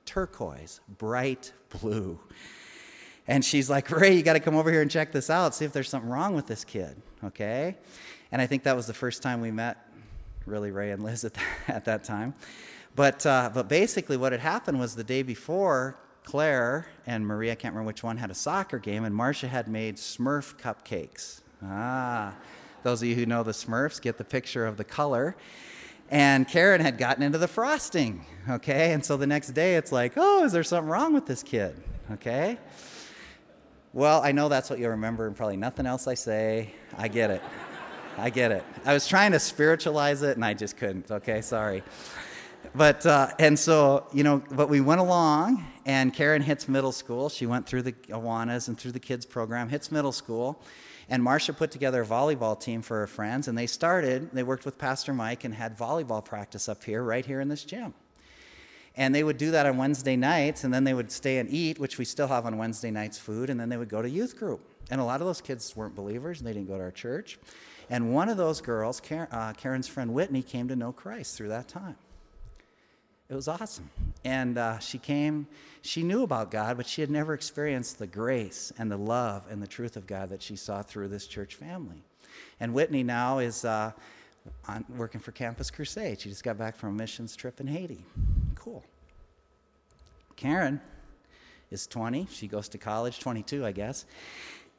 turquoise, 0.05 0.81
bright 0.99 1.53
blue. 1.69 2.19
And 3.29 3.45
she's 3.45 3.71
like, 3.71 3.93
Ray, 3.93 4.17
you 4.17 4.25
got 4.25 4.33
to 4.33 4.41
come 4.41 4.57
over 4.57 4.73
here 4.73 4.83
and 4.83 4.91
check 4.91 5.13
this 5.13 5.31
out, 5.31 5.55
see 5.55 5.65
if 5.65 5.73
there's 5.73 5.89
something 5.89 6.11
wrong 6.11 6.35
with 6.35 6.49
this 6.49 6.65
kid, 6.65 7.01
okay? 7.23 7.77
And 8.33 8.43
I 8.43 8.47
think 8.47 8.65
that 8.65 8.75
was 8.75 8.89
the 8.89 8.95
first 8.95 9.23
time 9.23 9.41
we 9.41 9.53
met 9.53 9.92
really 10.47 10.71
Ray 10.71 10.91
and 10.91 11.03
Liz 11.03 11.25
at 11.25 11.35
that, 11.35 11.45
at 11.69 11.85
that 11.85 12.05
time. 12.05 12.35
But, 12.95 13.25
uh, 13.25 13.51
but 13.53 13.69
basically, 13.69 14.17
what 14.17 14.33
had 14.33 14.41
happened 14.41 14.79
was 14.79 14.95
the 14.95 15.05
day 15.05 15.23
before, 15.23 15.97
Claire 16.25 16.87
and 17.07 17.27
Maria, 17.27 17.53
I 17.53 17.55
can't 17.55 17.75
remember 17.75 17.89
which 17.89 18.03
one, 18.03 18.17
had 18.17 18.31
a 18.31 18.35
soccer 18.35 18.79
game, 18.79 19.05
and 19.05 19.15
Marcia 19.15 19.49
had 19.49 19.69
made 19.69 19.97
Smurf 19.97 20.57
cupcakes. 20.57 21.41
Ah, 21.65 22.35
those 22.83 23.03
of 23.03 23.09
you 23.09 23.15
who 23.15 23.27
know 23.27 23.43
the 23.43 23.53
Smurfs 23.53 24.01
get 24.01 24.19
the 24.19 24.25
picture 24.25 24.67
of 24.67 24.77
the 24.77 24.85
color. 24.85 25.37
And 26.11 26.47
Karen 26.47 26.83
had 26.83 26.99
gotten 26.99 27.23
into 27.23 27.39
the 27.39 27.49
frosting, 27.49 28.27
okay? 28.49 28.93
And 28.93 29.03
so 29.03 29.17
the 29.17 29.27
next 29.27 29.53
day 29.53 29.77
it's 29.77 29.91
like, 29.91 30.13
oh, 30.17 30.45
is 30.45 30.53
there 30.53 30.63
something 30.63 30.91
wrong 30.91 31.15
with 31.15 31.25
this 31.25 31.43
kid, 31.43 31.75
okay? 32.13 32.59
Well, 33.95 34.21
I 34.23 34.33
know 34.33 34.51
that's 34.51 34.69
what 34.69 34.79
you'll 34.79 34.91
remember, 34.91 35.27
and 35.27 35.35
probably 35.35 35.57
nothing 35.57 35.87
else 35.87 36.07
I 36.07 36.15
say. 36.15 36.75
I 36.99 37.09
get 37.09 37.31
it. 37.31 37.43
I 38.19 38.31
get 38.31 38.53
it. 38.53 38.65
I 38.85 38.93
was 38.93 39.07
trying 39.07 39.33
to 39.33 39.39
spiritualize 39.39 40.23
it 40.23 40.37
and 40.37 40.45
I 40.45 40.55
just 40.55 40.77
couldn't. 40.77 41.11
Okay, 41.11 41.41
sorry. 41.41 41.83
But, 42.75 43.05
uh, 43.07 43.29
and 43.39 43.59
so, 43.59 44.07
you 44.13 44.23
know, 44.23 44.43
but 44.51 44.69
we 44.69 44.81
went 44.81 45.01
along 45.01 45.65
and 45.87 46.13
Karen 46.13 46.43
hits 46.43 46.69
middle 46.69 46.93
school. 46.93 47.29
She 47.29 47.47
went 47.47 47.67
through 47.67 47.83
the 47.83 47.93
Awanas 48.11 48.69
and 48.69 48.79
through 48.79 48.93
the 48.93 49.01
kids 49.01 49.27
program, 49.27 49.69
hits 49.69 49.91
middle 49.91 50.13
school. 50.13 50.63
And 51.09 51.23
Marcia 51.23 51.53
put 51.53 51.71
together 51.71 52.03
a 52.03 52.07
volleyball 52.07 52.59
team 52.59 52.83
for 52.83 53.01
her 53.01 53.07
friends 53.07 53.49
and 53.49 53.57
they 53.57 53.67
started, 53.67 54.31
they 54.33 54.43
worked 54.43 54.65
with 54.65 54.79
Pastor 54.79 55.13
Mike 55.13 55.45
and 55.45 55.55
had 55.55 55.77
volleyball 55.77 56.25
practice 56.25 56.69
up 56.69 56.85
here, 56.85 57.03
right 57.03 57.25
here 57.25 57.41
in 57.41 57.49
this 57.49 57.65
gym. 57.65 57.95
And 58.95 59.15
they 59.15 59.25
would 59.25 59.39
do 59.39 59.51
that 59.53 59.65
on 59.65 59.79
Wednesday 59.79 60.17
nights, 60.17 60.65
and 60.65 60.75
then 60.75 60.85
they 60.85 60.93
would 60.93 61.11
stay 61.11 61.39
and 61.39 61.49
eat, 61.49 61.79
which 61.79 61.97
we 61.97 62.05
still 62.05 62.29
have 62.29 62.45
on 62.45 62.59
Wednesday 62.59 62.91
nights 62.91 63.17
food, 63.17 63.49
and 63.49 63.59
then 63.59 63.71
they 63.71 63.79
would 63.79 63.89
go 63.89 64.03
to 64.03 64.09
youth 64.09 64.37
group. 64.39 64.61
And 64.91 65.01
a 65.01 65.05
lot 65.05 65.23
of 65.23 65.27
those 65.27 65.41
kids 65.41 65.75
weren't 65.75 65.95
believers, 65.95 66.41
and 66.41 66.47
they 66.47 66.53
didn't 66.53 66.69
go 66.69 66.77
to 66.77 66.85
our 66.85 66.91
church. 66.91 67.39
And 67.91 68.13
one 68.13 68.29
of 68.29 68.37
those 68.37 68.61
girls, 68.61 69.01
Karen, 69.01 69.29
uh, 69.31 69.53
Karen's 69.57 69.89
friend 69.89 70.15
Whitney, 70.15 70.43
came 70.43 70.69
to 70.69 70.77
know 70.77 70.93
Christ 70.93 71.37
through 71.37 71.49
that 71.49 71.69
time. 71.69 71.97
It 73.29 73.35
was 73.35 73.49
awesome. 73.49 73.91
And 74.25 74.59
uh, 74.59 74.79
she 74.79 74.99
came, 74.99 75.47
she 75.81 76.03
knew 76.03 76.23
about 76.23 76.51
God, 76.51 76.77
but 76.77 76.87
she 76.87 77.01
had 77.01 77.11
never 77.11 77.33
experienced 77.33 77.99
the 77.99 78.07
grace 78.07 78.73
and 78.79 78.91
the 78.91 78.99
love 78.99 79.47
and 79.51 79.63
the 79.63 79.67
truth 79.67 79.97
of 79.97 80.07
God 80.07 80.29
that 80.31 80.43
she 80.43 80.55
saw 80.55 80.83
through 80.83 81.09
this 81.09 81.27
church 81.27 81.55
family. 81.55 82.05
And 82.61 82.75
Whitney 82.75 83.03
now 83.03 83.39
is 83.39 83.65
uh, 83.65 83.93
on, 84.69 84.85
working 84.97 85.21
for 85.21 85.33
Campus 85.33 85.71
Crusade. 85.71 86.21
She 86.21 86.29
just 86.29 86.45
got 86.45 86.59
back 86.59 86.77
from 86.77 86.91
a 86.91 86.93
missions 86.93 87.35
trip 87.35 87.61
in 87.61 87.67
Haiti. 87.67 88.05
Cool. 88.55 88.85
Karen 90.37 90.81
is 91.71 91.87
20. 91.87 92.29
She 92.31 92.49
goes 92.49 92.69
to 92.71 92.79
college, 92.79 93.19
22, 93.19 93.65
I 93.65 93.73
guess. 93.73 94.05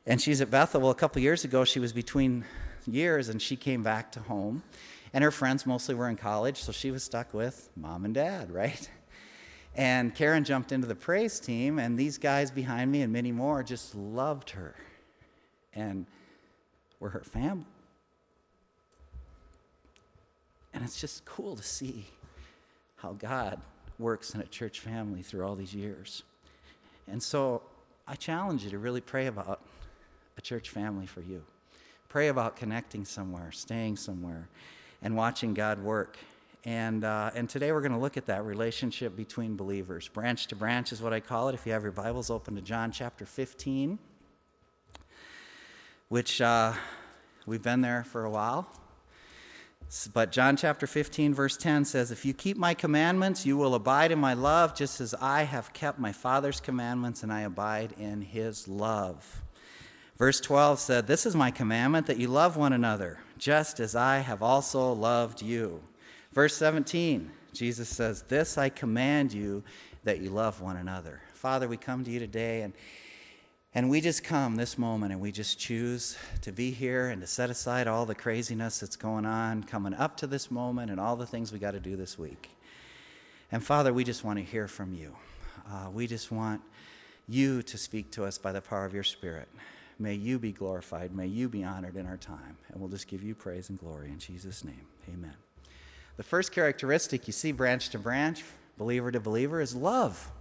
And 0.05 0.21
she's 0.21 0.41
at 0.41 0.51
Bethel. 0.51 0.81
Well, 0.81 0.91
a 0.91 0.95
couple 0.95 1.21
years 1.21 1.43
ago, 1.43 1.63
she 1.65 1.79
was 1.79 1.93
between 1.93 2.45
years 2.87 3.29
and 3.29 3.41
she 3.41 3.55
came 3.55 3.83
back 3.83 4.11
to 4.13 4.19
home. 4.19 4.63
And 5.13 5.23
her 5.23 5.31
friends 5.31 5.65
mostly 5.65 5.93
were 5.93 6.09
in 6.09 6.15
college, 6.15 6.57
so 6.57 6.71
she 6.71 6.89
was 6.89 7.03
stuck 7.03 7.33
with 7.33 7.69
mom 7.75 8.03
and 8.03 8.13
dad, 8.13 8.51
right? 8.53 8.89
And 9.75 10.13
Karen 10.13 10.43
jumped 10.43 10.71
into 10.71 10.87
the 10.87 10.95
praise 10.95 11.39
team, 11.39 11.79
and 11.79 11.97
these 11.97 12.17
guys 12.17 12.51
behind 12.51 12.91
me 12.91 13.01
and 13.01 13.11
many 13.11 13.31
more 13.31 13.63
just 13.63 13.95
loved 13.95 14.51
her 14.51 14.75
and 15.73 16.05
were 16.99 17.09
her 17.09 17.23
family. 17.23 17.65
And 20.73 20.83
it's 20.83 20.99
just 20.99 21.25
cool 21.25 21.55
to 21.55 21.63
see 21.63 22.05
how 22.97 23.13
God 23.13 23.61
works 23.99 24.33
in 24.33 24.41
a 24.41 24.45
church 24.45 24.79
family 24.79 25.21
through 25.21 25.45
all 25.45 25.55
these 25.55 25.73
years. 25.73 26.23
And 27.07 27.21
so 27.21 27.61
I 28.07 28.15
challenge 28.15 28.63
you 28.63 28.71
to 28.71 28.79
really 28.79 29.01
pray 29.01 29.27
about 29.27 29.61
a 30.37 30.41
church 30.41 30.69
family 30.69 31.05
for 31.05 31.21
you. 31.21 31.43
Pray 32.13 32.27
about 32.27 32.55
connecting 32.55 33.05
somewhere, 33.05 33.51
staying 33.51 33.95
somewhere, 33.95 34.47
and 35.01 35.15
watching 35.15 35.55
God 35.55 35.79
work. 35.79 36.19
And, 36.63 37.03
uh, 37.03 37.31
and 37.33 37.49
today 37.49 37.71
we're 37.71 37.81
going 37.81 37.91
to 37.91 37.97
look 37.97 38.17
at 38.17 38.27
that 38.27 38.45
relationship 38.45 39.15
between 39.15 39.55
believers. 39.55 40.09
Branch 40.09 40.45
to 40.45 40.55
branch 40.55 40.91
is 40.91 41.01
what 41.01 41.11
I 41.11 41.19
call 41.19 41.49
it. 41.49 41.55
If 41.55 41.65
you 41.65 41.71
have 41.71 41.81
your 41.81 41.91
Bibles 41.91 42.29
open 42.29 42.53
to 42.53 42.61
John 42.61 42.91
chapter 42.91 43.25
15, 43.25 43.97
which 46.09 46.39
uh, 46.39 46.73
we've 47.47 47.63
been 47.63 47.81
there 47.81 48.03
for 48.03 48.25
a 48.25 48.29
while. 48.29 48.67
But 50.13 50.31
John 50.31 50.55
chapter 50.55 50.85
15, 50.85 51.33
verse 51.33 51.57
10 51.57 51.83
says, 51.83 52.11
If 52.11 52.25
you 52.25 52.35
keep 52.35 52.57
my 52.57 52.75
commandments, 52.75 53.43
you 53.43 53.57
will 53.57 53.73
abide 53.73 54.11
in 54.11 54.19
my 54.19 54.35
love, 54.35 54.75
just 54.75 55.01
as 55.01 55.15
I 55.19 55.45
have 55.45 55.73
kept 55.73 55.97
my 55.97 56.11
Father's 56.11 56.61
commandments 56.61 57.23
and 57.23 57.33
I 57.33 57.41
abide 57.41 57.95
in 57.97 58.21
his 58.21 58.67
love. 58.67 59.42
Verse 60.17 60.39
12 60.39 60.79
said, 60.79 61.07
This 61.07 61.25
is 61.25 61.35
my 61.35 61.51
commandment 61.51 62.07
that 62.07 62.17
you 62.17 62.27
love 62.27 62.55
one 62.55 62.73
another, 62.73 63.19
just 63.37 63.79
as 63.79 63.95
I 63.95 64.19
have 64.19 64.43
also 64.43 64.93
loved 64.93 65.41
you. 65.41 65.81
Verse 66.31 66.55
17, 66.57 67.31
Jesus 67.53 67.89
says, 67.89 68.23
This 68.23 68.57
I 68.57 68.69
command 68.69 69.33
you 69.33 69.63
that 70.03 70.19
you 70.19 70.29
love 70.29 70.61
one 70.61 70.77
another. 70.77 71.21
Father, 71.33 71.67
we 71.67 71.77
come 71.77 72.03
to 72.03 72.11
you 72.11 72.19
today 72.19 72.61
and 72.61 72.73
and 73.75 73.89
we 73.89 74.01
just 74.01 74.23
come 74.23 74.55
this 74.55 74.77
moment 74.77 75.11
and 75.13 75.19
we 75.19 75.31
just 75.31 75.57
choose 75.57 76.15
to 76.41 76.51
be 76.51 76.69
here 76.69 77.09
and 77.09 77.19
to 77.21 77.27
set 77.27 77.49
aside 77.49 77.87
all 77.87 78.05
the 78.05 78.13
craziness 78.13 78.79
that's 78.79 78.95
going 78.95 79.25
on 79.25 79.63
coming 79.63 79.95
up 79.95 80.15
to 80.17 80.27
this 80.27 80.51
moment 80.51 80.91
and 80.91 80.99
all 80.99 81.15
the 81.15 81.25
things 81.25 81.51
we 81.51 81.57
got 81.57 81.71
to 81.71 81.79
do 81.79 81.95
this 81.95 82.17
week. 82.19 82.51
And 83.51 83.63
Father, 83.63 83.91
we 83.91 84.03
just 84.03 84.23
want 84.23 84.37
to 84.37 84.45
hear 84.45 84.67
from 84.67 84.93
you. 84.93 85.15
Uh, 85.67 85.89
we 85.91 86.05
just 86.05 86.31
want 86.31 86.61
you 87.27 87.63
to 87.63 87.77
speak 87.77 88.11
to 88.11 88.25
us 88.25 88.37
by 88.37 88.51
the 88.51 88.61
power 88.61 88.85
of 88.85 88.93
your 88.93 89.03
Spirit. 89.03 89.49
May 89.99 90.15
you 90.15 90.39
be 90.39 90.51
glorified. 90.51 91.15
May 91.15 91.27
you 91.27 91.49
be 91.49 91.63
honored 91.63 91.95
in 91.95 92.05
our 92.05 92.17
time. 92.17 92.57
And 92.69 92.79
we'll 92.79 92.89
just 92.89 93.07
give 93.07 93.23
you 93.23 93.35
praise 93.35 93.69
and 93.69 93.79
glory 93.79 94.09
in 94.09 94.19
Jesus' 94.19 94.63
name. 94.63 94.85
Amen. 95.13 95.35
The 96.17 96.23
first 96.23 96.51
characteristic 96.51 97.27
you 97.27 97.33
see 97.33 97.51
branch 97.51 97.89
to 97.89 97.99
branch, 97.99 98.43
believer 98.77 99.11
to 99.11 99.19
believer, 99.19 99.61
is 99.61 99.75
love. 99.75 100.31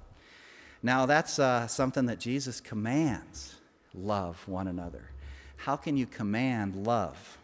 Now, 0.82 1.06
that's 1.06 1.38
uh, 1.38 1.66
something 1.66 2.06
that 2.06 2.18
Jesus 2.18 2.60
commands 2.60 3.54
love 3.94 4.46
one 4.48 4.66
another. 4.66 5.10
How 5.56 5.76
can 5.76 5.96
you 5.96 6.06
command 6.06 6.86
love? 6.86 7.38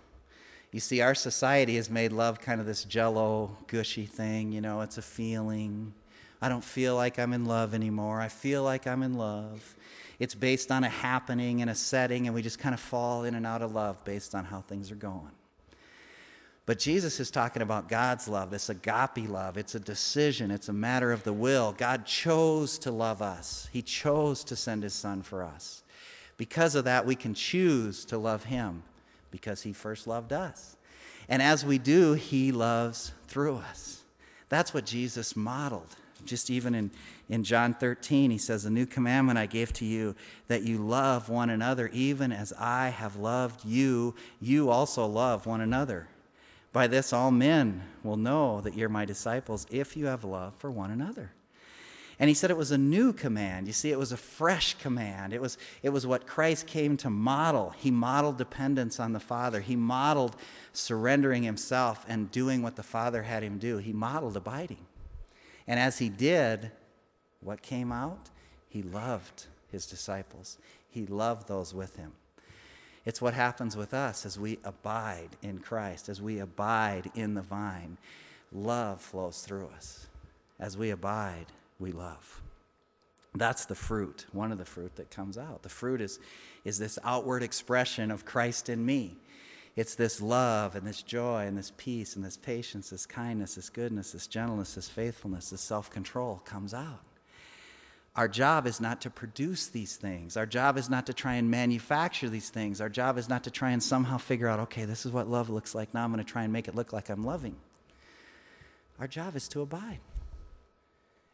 You 0.72 0.80
see, 0.80 1.00
our 1.00 1.14
society 1.14 1.76
has 1.76 1.88
made 1.88 2.12
love 2.12 2.40
kind 2.40 2.60
of 2.60 2.66
this 2.66 2.84
jello, 2.84 3.56
gushy 3.68 4.06
thing. 4.06 4.52
You 4.52 4.60
know, 4.60 4.80
it's 4.80 4.98
a 4.98 5.02
feeling. 5.02 5.94
I 6.42 6.48
don't 6.48 6.64
feel 6.64 6.94
like 6.94 7.18
I'm 7.18 7.32
in 7.32 7.46
love 7.46 7.74
anymore. 7.74 8.20
I 8.20 8.28
feel 8.28 8.62
like 8.62 8.86
I'm 8.86 9.02
in 9.02 9.14
love. 9.14 9.76
It's 10.18 10.34
based 10.34 10.72
on 10.72 10.82
a 10.82 10.88
happening 10.88 11.60
and 11.62 11.70
a 11.70 11.74
setting, 11.74 12.26
and 12.26 12.34
we 12.34 12.42
just 12.42 12.58
kind 12.58 12.74
of 12.74 12.80
fall 12.80 13.24
in 13.24 13.34
and 13.34 13.46
out 13.46 13.62
of 13.62 13.74
love 13.74 14.04
based 14.04 14.34
on 14.34 14.44
how 14.44 14.62
things 14.62 14.90
are 14.90 14.96
going. 14.96 15.30
But 16.66 16.78
Jesus 16.78 17.18
is 17.18 17.30
talking 17.30 17.62
about 17.62 17.88
God's 17.88 18.28
love, 18.28 18.50
this 18.50 18.68
agape 18.68 19.26
love. 19.28 19.56
It's 19.56 19.74
a 19.74 19.80
decision, 19.80 20.50
it's 20.50 20.68
a 20.68 20.72
matter 20.72 21.12
of 21.12 21.22
the 21.24 21.32
will. 21.32 21.72
God 21.72 22.04
chose 22.04 22.78
to 22.80 22.90
love 22.90 23.22
us, 23.22 23.68
He 23.72 23.80
chose 23.80 24.44
to 24.44 24.56
send 24.56 24.82
His 24.82 24.92
Son 24.92 25.22
for 25.22 25.42
us. 25.42 25.82
Because 26.36 26.74
of 26.74 26.84
that, 26.84 27.06
we 27.06 27.14
can 27.14 27.32
choose 27.32 28.04
to 28.06 28.18
love 28.18 28.44
Him 28.44 28.82
because 29.30 29.62
He 29.62 29.72
first 29.72 30.06
loved 30.06 30.32
us. 30.32 30.76
And 31.28 31.40
as 31.40 31.64
we 31.64 31.78
do, 31.78 32.12
He 32.12 32.52
loves 32.52 33.12
through 33.28 33.56
us. 33.56 34.02
That's 34.48 34.74
what 34.74 34.84
Jesus 34.84 35.36
modeled. 35.36 35.96
Just 36.28 36.50
even 36.50 36.74
in, 36.74 36.90
in 37.28 37.42
John 37.42 37.74
13, 37.74 38.30
he 38.30 38.38
says, 38.38 38.64
A 38.64 38.70
new 38.70 38.86
commandment 38.86 39.38
I 39.38 39.46
gave 39.46 39.72
to 39.74 39.84
you, 39.84 40.14
that 40.46 40.62
you 40.62 40.78
love 40.78 41.28
one 41.28 41.50
another, 41.50 41.88
even 41.92 42.30
as 42.30 42.52
I 42.52 42.90
have 42.90 43.16
loved 43.16 43.64
you. 43.64 44.14
You 44.40 44.70
also 44.70 45.06
love 45.06 45.46
one 45.46 45.60
another. 45.60 46.08
By 46.72 46.86
this, 46.86 47.12
all 47.12 47.30
men 47.30 47.82
will 48.02 48.16
know 48.16 48.60
that 48.60 48.74
you're 48.74 48.88
my 48.88 49.04
disciples 49.04 49.66
if 49.70 49.96
you 49.96 50.06
have 50.06 50.22
love 50.22 50.54
for 50.58 50.70
one 50.70 50.90
another. 50.90 51.32
And 52.20 52.28
he 52.28 52.34
said 52.34 52.50
it 52.50 52.56
was 52.56 52.72
a 52.72 52.78
new 52.78 53.12
command. 53.12 53.68
You 53.68 53.72
see, 53.72 53.92
it 53.92 53.98
was 53.98 54.10
a 54.10 54.16
fresh 54.16 54.74
command. 54.74 55.32
It 55.32 55.40
was, 55.40 55.56
it 55.82 55.90
was 55.90 56.06
what 56.06 56.26
Christ 56.26 56.66
came 56.66 56.96
to 56.98 57.10
model. 57.10 57.70
He 57.78 57.92
modeled 57.92 58.38
dependence 58.38 58.98
on 58.98 59.12
the 59.12 59.20
Father, 59.20 59.60
he 59.60 59.76
modeled 59.76 60.36
surrendering 60.72 61.42
himself 61.42 62.04
and 62.08 62.30
doing 62.30 62.62
what 62.62 62.76
the 62.76 62.82
Father 62.82 63.22
had 63.22 63.42
him 63.42 63.58
do. 63.58 63.78
He 63.78 63.92
modeled 63.92 64.36
abiding. 64.36 64.84
And 65.68 65.78
as 65.78 65.98
he 65.98 66.08
did, 66.08 66.72
what 67.40 67.62
came 67.62 67.92
out? 67.92 68.30
He 68.68 68.82
loved 68.82 69.46
his 69.70 69.86
disciples, 69.86 70.58
he 70.90 71.06
loved 71.06 71.46
those 71.46 71.74
with 71.74 71.96
him. 71.96 72.12
It's 73.04 73.22
what 73.22 73.34
happens 73.34 73.76
with 73.76 73.94
us 73.94 74.26
as 74.26 74.38
we 74.38 74.58
abide 74.64 75.30
in 75.42 75.60
Christ, 75.60 76.08
as 76.08 76.20
we 76.20 76.40
abide 76.40 77.10
in 77.14 77.34
the 77.34 77.42
vine. 77.42 77.96
Love 78.52 79.00
flows 79.00 79.40
through 79.40 79.68
us. 79.74 80.06
As 80.58 80.76
we 80.76 80.90
abide, 80.90 81.46
we 81.78 81.92
love. 81.92 82.42
That's 83.34 83.66
the 83.66 83.74
fruit, 83.74 84.26
one 84.32 84.52
of 84.52 84.58
the 84.58 84.64
fruit 84.64 84.96
that 84.96 85.10
comes 85.10 85.38
out. 85.38 85.62
The 85.62 85.68
fruit 85.68 86.00
is, 86.00 86.18
is 86.64 86.78
this 86.78 86.98
outward 87.04 87.42
expression 87.42 88.10
of 88.10 88.24
Christ 88.24 88.68
in 88.68 88.84
me. 88.84 89.16
It's 89.78 89.94
this 89.94 90.20
love 90.20 90.74
and 90.74 90.84
this 90.84 91.02
joy 91.02 91.46
and 91.46 91.56
this 91.56 91.72
peace 91.76 92.16
and 92.16 92.24
this 92.24 92.36
patience, 92.36 92.90
this 92.90 93.06
kindness, 93.06 93.54
this 93.54 93.70
goodness, 93.70 94.10
this 94.10 94.26
gentleness, 94.26 94.74
this 94.74 94.88
faithfulness, 94.88 95.50
this 95.50 95.60
self 95.60 95.88
control 95.88 96.42
comes 96.44 96.74
out. 96.74 97.04
Our 98.16 98.26
job 98.26 98.66
is 98.66 98.80
not 98.80 99.00
to 99.02 99.10
produce 99.10 99.68
these 99.68 99.94
things. 99.94 100.36
Our 100.36 100.46
job 100.46 100.78
is 100.78 100.90
not 100.90 101.06
to 101.06 101.12
try 101.12 101.34
and 101.34 101.48
manufacture 101.48 102.28
these 102.28 102.50
things. 102.50 102.80
Our 102.80 102.88
job 102.88 103.18
is 103.18 103.28
not 103.28 103.44
to 103.44 103.52
try 103.52 103.70
and 103.70 103.80
somehow 103.80 104.18
figure 104.18 104.48
out, 104.48 104.58
okay, 104.58 104.84
this 104.84 105.06
is 105.06 105.12
what 105.12 105.28
love 105.28 105.48
looks 105.48 105.76
like. 105.76 105.94
Now 105.94 106.02
I'm 106.02 106.12
going 106.12 106.24
to 106.24 106.28
try 106.28 106.42
and 106.42 106.52
make 106.52 106.66
it 106.66 106.74
look 106.74 106.92
like 106.92 107.08
I'm 107.08 107.22
loving. 107.22 107.54
Our 108.98 109.06
job 109.06 109.36
is 109.36 109.46
to 109.50 109.60
abide. 109.60 110.00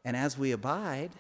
And 0.04 0.18
as 0.18 0.36
we 0.36 0.52
abide, 0.52 1.12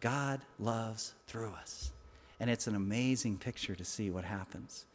God 0.00 0.40
loves 0.58 1.12
through 1.26 1.52
us. 1.60 1.92
And 2.40 2.48
it's 2.48 2.68
an 2.68 2.74
amazing 2.74 3.36
picture 3.36 3.74
to 3.74 3.84
see 3.84 4.08
what 4.08 4.24
happens. 4.24 4.86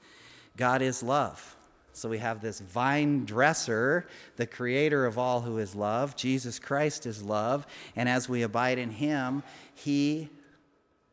God 0.58 0.82
is 0.82 1.04
love. 1.04 1.58
So 2.00 2.08
we 2.08 2.20
have 2.20 2.40
this 2.40 2.62
vine 2.62 3.26
dresser, 3.26 4.08
the 4.38 4.48
creator 4.48 5.06
of 5.06 5.18
all 5.18 5.42
who 5.42 5.58
is 5.58 5.76
love. 5.76 6.16
Jesus 6.16 6.58
Christ 6.58 7.06
is 7.06 7.22
love. 7.22 7.68
And 7.96 8.08
as 8.08 8.30
we 8.30 8.44
abide 8.44 8.78
in 8.78 8.90
him, 8.90 9.44
he 9.76 10.30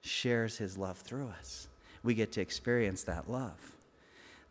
shares 0.01 0.57
his 0.57 0.79
love 0.79 0.99
through 0.99 1.29
us. 1.41 1.67
We 2.05 2.15
get 2.15 2.31
to 2.33 2.41
experience 2.41 3.03
that 3.03 3.29
love. 3.29 3.73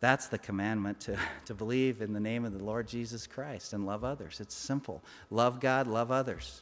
That's 0.00 0.26
the 0.26 0.36
commandment 0.36 1.00
to, 1.00 1.18
to 1.46 1.54
believe 1.54 2.02
in 2.02 2.12
the 2.12 2.20
name 2.20 2.44
of 2.44 2.52
the 2.52 2.62
Lord 2.62 2.86
Jesus 2.86 3.26
Christ 3.26 3.72
and 3.72 3.86
love 3.86 4.04
others. 4.04 4.38
It's 4.38 4.54
simple. 4.54 5.02
Love 5.30 5.58
God, 5.58 5.86
love 5.86 6.10
others. 6.10 6.60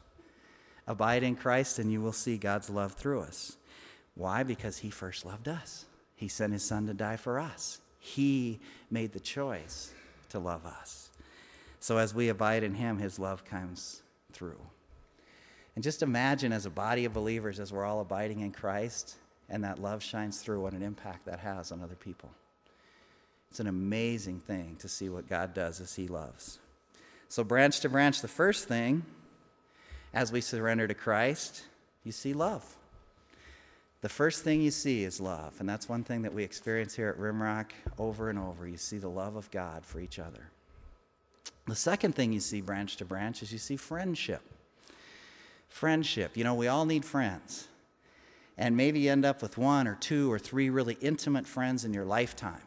Abide 0.86 1.24
in 1.24 1.34
Christ, 1.34 1.80
and 1.80 1.90
you 1.90 2.00
will 2.00 2.12
see 2.12 2.36
God's 2.36 2.70
love 2.70 2.92
through 2.92 3.22
us. 3.22 3.56
Why? 4.14 4.44
Because 4.44 4.78
he 4.78 4.90
first 4.90 5.26
loved 5.26 5.48
us. 5.48 5.86
He 6.14 6.28
sent 6.28 6.52
his 6.52 6.62
son 6.62 6.86
to 6.86 6.94
die 6.94 7.16
for 7.16 7.40
us. 7.40 7.80
He 8.04 8.60
made 8.90 9.14
the 9.14 9.18
choice 9.18 9.90
to 10.28 10.38
love 10.38 10.66
us. 10.66 11.08
So 11.80 11.96
as 11.96 12.14
we 12.14 12.28
abide 12.28 12.62
in 12.62 12.74
Him, 12.74 12.98
His 12.98 13.18
love 13.18 13.46
comes 13.46 14.02
through. 14.30 14.60
And 15.74 15.82
just 15.82 16.02
imagine 16.02 16.52
as 16.52 16.66
a 16.66 16.70
body 16.70 17.06
of 17.06 17.14
believers, 17.14 17.58
as 17.58 17.72
we're 17.72 17.86
all 17.86 18.02
abiding 18.02 18.40
in 18.40 18.52
Christ, 18.52 19.14
and 19.48 19.64
that 19.64 19.80
love 19.80 20.02
shines 20.02 20.42
through, 20.42 20.60
what 20.60 20.74
an 20.74 20.82
impact 20.82 21.24
that 21.24 21.38
has 21.38 21.72
on 21.72 21.82
other 21.82 21.94
people. 21.94 22.28
It's 23.48 23.60
an 23.60 23.68
amazing 23.68 24.40
thing 24.40 24.76
to 24.80 24.88
see 24.88 25.08
what 25.08 25.26
God 25.26 25.54
does 25.54 25.80
as 25.80 25.94
He 25.94 26.06
loves. 26.06 26.58
So, 27.30 27.42
branch 27.42 27.80
to 27.80 27.88
branch, 27.88 28.20
the 28.20 28.28
first 28.28 28.68
thing, 28.68 29.02
as 30.12 30.30
we 30.30 30.42
surrender 30.42 30.86
to 30.86 30.94
Christ, 30.94 31.64
you 32.04 32.12
see 32.12 32.34
love 32.34 32.76
the 34.04 34.10
first 34.10 34.44
thing 34.44 34.60
you 34.60 34.70
see 34.70 35.02
is 35.02 35.18
love. 35.18 35.54
And 35.60 35.66
that's 35.66 35.88
one 35.88 36.04
thing 36.04 36.20
that 36.22 36.34
we 36.34 36.44
experience 36.44 36.94
here 36.94 37.08
at 37.08 37.18
Rimrock 37.18 37.70
over 37.98 38.28
and 38.28 38.38
over. 38.38 38.68
You 38.68 38.76
see 38.76 38.98
the 38.98 39.08
love 39.08 39.34
of 39.34 39.50
God 39.50 39.86
for 39.86 39.98
each 39.98 40.18
other. 40.18 40.50
The 41.66 41.74
second 41.74 42.14
thing 42.14 42.30
you 42.30 42.40
see 42.40 42.60
branch 42.60 42.98
to 42.98 43.06
branch 43.06 43.42
is 43.42 43.50
you 43.50 43.56
see 43.56 43.76
friendship. 43.76 44.42
Friendship. 45.70 46.36
You 46.36 46.44
know, 46.44 46.54
we 46.54 46.68
all 46.68 46.84
need 46.84 47.02
friends. 47.02 47.66
And 48.58 48.76
maybe 48.76 49.00
you 49.00 49.10
end 49.10 49.24
up 49.24 49.40
with 49.40 49.56
one 49.56 49.88
or 49.88 49.94
two 49.94 50.30
or 50.30 50.38
three 50.38 50.68
really 50.68 50.98
intimate 51.00 51.46
friends 51.46 51.86
in 51.86 51.94
your 51.94 52.04
lifetime. 52.04 52.60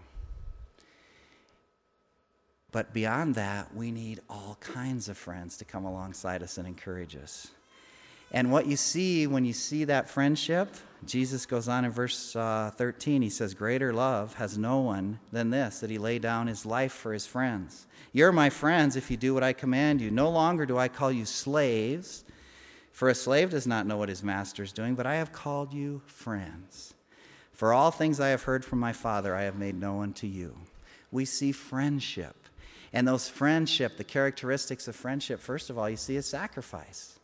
But 2.72 2.96
beyond 2.96 3.36
that, 3.36 3.76
we 3.76 3.92
need 3.92 4.22
all 4.28 4.58
kinds 4.60 5.08
of 5.08 5.20
friends 5.20 5.56
to 5.58 5.66
come 5.66 5.86
alongside 5.86 6.42
us 6.42 6.58
and 6.58 6.68
encourage 6.68 7.16
us. 7.16 7.52
And 8.32 8.52
what 8.52 8.68
you 8.68 8.76
see 8.76 9.26
when 9.26 9.46
you 9.46 9.54
see 9.54 9.86
that 9.86 10.10
friendship, 10.10 10.76
Jesus 11.06 11.46
goes 11.46 11.68
on 11.68 11.86
in 11.86 11.92
verse 11.92 12.36
uh, 12.36 12.72
13. 12.76 13.22
He 13.22 13.30
says, 13.30 13.54
Greater 13.54 13.94
love 13.94 14.34
has 14.36 14.58
no 14.58 14.80
one 14.80 15.20
than 15.32 15.50
this, 15.50 15.80
that 15.80 15.90
he 15.90 15.98
lay 15.98 16.20
down 16.20 16.48
his 16.48 16.66
life 16.66 16.92
for 16.92 17.14
his 17.14 17.26
friends. 17.26 17.88
You're 18.12 18.32
my 18.32 18.50
friends 18.50 18.96
if 18.96 19.10
you 19.10 19.18
do 19.18 19.34
what 19.34 19.44
I 19.44 19.54
command 19.54 20.02
you. 20.02 20.12
No 20.12 20.30
longer 20.30 20.66
do 20.66 20.78
I 20.78 20.88
call 20.88 21.12
you 21.12 21.26
slaves, 21.26 22.26
for 22.92 23.10
a 23.10 23.16
slave 23.16 23.52
does 23.52 23.68
not 23.68 23.86
know 23.86 23.98
what 23.98 24.10
his 24.10 24.24
master 24.24 24.64
is 24.64 24.74
doing, 24.74 24.96
but 24.96 25.06
I 25.06 25.16
have 25.16 25.32
called 25.32 25.74
you 25.74 26.02
friends. 26.06 26.94
For 27.54 27.74
all 27.74 27.92
things 27.92 28.20
I 28.20 28.30
have 28.30 28.44
heard 28.44 28.66
from 28.66 28.80
my 28.80 28.94
Father, 28.94 29.36
I 29.36 29.44
have 29.44 29.58
made 29.58 29.80
known 29.80 30.14
to 30.14 30.28
you. 30.28 30.56
We 31.12 31.26
see 31.26 31.52
friendship. 31.52 32.36
And 32.94 33.08
those 33.08 33.30
friendship, 33.30 33.98
the 33.98 34.04
characteristics 34.04 34.88
of 34.88 34.96
friendship, 34.96 35.40
first 35.40 35.70
of 35.70 35.78
all, 35.78 35.90
you 35.90 35.98
see 35.98 36.18
a 36.18 36.22
sacrifice. 36.22 37.17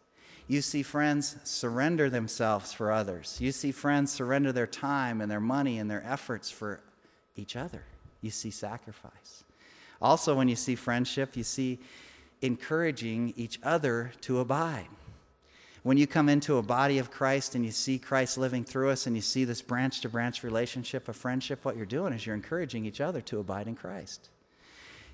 You 0.53 0.62
see 0.62 0.83
friends 0.83 1.36
surrender 1.43 2.12
themselves 2.12 2.74
for 2.74 2.91
others. 2.91 3.38
You 3.41 3.51
see 3.51 3.72
friends 3.72 4.12
surrender 4.12 4.51
their 4.51 4.67
time 4.67 5.19
and 5.19 5.31
their 5.31 5.39
money 5.39 5.79
and 5.79 5.89
their 5.89 6.03
efforts 6.05 6.51
for 6.51 6.79
each 7.36 7.55
other. 7.55 7.81
You 8.22 8.29
see 8.29 8.51
sacrifice. 8.51 9.45
Also, 10.00 10.36
when 10.36 10.48
you 10.48 10.55
see 10.55 10.75
friendship, 10.75 11.36
you 11.36 11.41
see 11.41 11.79
encouraging 12.43 13.33
each 13.36 13.57
other 13.63 14.12
to 14.22 14.41
abide. 14.41 14.89
When 15.81 15.98
you 15.98 16.05
come 16.05 16.29
into 16.29 16.57
a 16.57 16.62
body 16.62 17.00
of 17.00 17.10
Christ 17.10 17.55
and 17.55 17.65
you 17.65 17.72
see 17.72 17.98
Christ 17.98 18.38
living 18.38 18.63
through 18.63 18.91
us 18.91 19.07
and 19.07 19.15
you 19.15 19.24
see 19.24 19.45
this 19.45 19.63
branch 19.63 20.01
to 20.01 20.10
branch 20.10 20.43
relationship 20.43 21.07
of 21.07 21.15
friendship, 21.15 21.65
what 21.65 21.77
you're 21.77 21.88
doing 21.88 22.13
is 22.13 22.27
you're 22.27 22.36
encouraging 22.36 22.86
each 22.86 23.01
other 23.01 23.22
to 23.22 23.39
abide 23.39 23.67
in 23.67 23.74
Christ. 23.74 24.29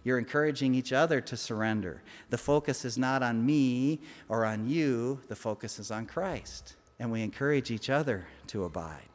You're 0.04 0.18
encouraging 0.18 0.74
each 0.74 0.94
other 0.94 1.22
to 1.22 1.38
surrender. 1.38 2.02
The 2.30 2.38
focus 2.38 2.86
is 2.86 2.98
not 2.98 3.22
on 3.22 3.46
me 3.46 4.00
or 4.28 4.46
on 4.46 4.68
you, 4.68 5.20
the 5.28 5.36
focus 5.36 5.80
is 5.80 5.92
on 5.92 6.06
Christ. 6.06 6.76
And 7.00 7.12
we 7.12 7.22
encourage 7.22 7.72
each 7.72 7.90
other 7.90 8.28
to 8.48 8.66
abide. 8.66 9.10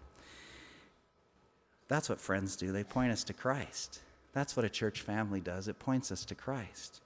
That's 1.89 2.09
what 2.09 2.21
friends 2.21 2.57
do. 2.57 2.73
They 2.73 2.85
point 2.85 3.13
us 3.13 3.25
to 3.25 3.33
Christ. 3.33 4.01
That's 4.33 4.57
what 4.57 4.65
a 4.65 4.71
church 4.71 5.03
family 5.03 5.41
does. 5.41 5.69
It 5.69 5.79
points 5.79 6.11
us 6.11 6.25
to 6.27 6.35
Christ. 6.35 7.01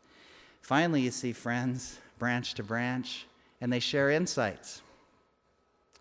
Finally, 0.62 1.02
you 1.02 1.10
see 1.10 1.32
friends 1.32 1.98
branch 2.18 2.54
to 2.54 2.62
branch, 2.62 3.26
and 3.60 3.72
they 3.72 3.80
share 3.80 4.10
insights. 4.10 4.82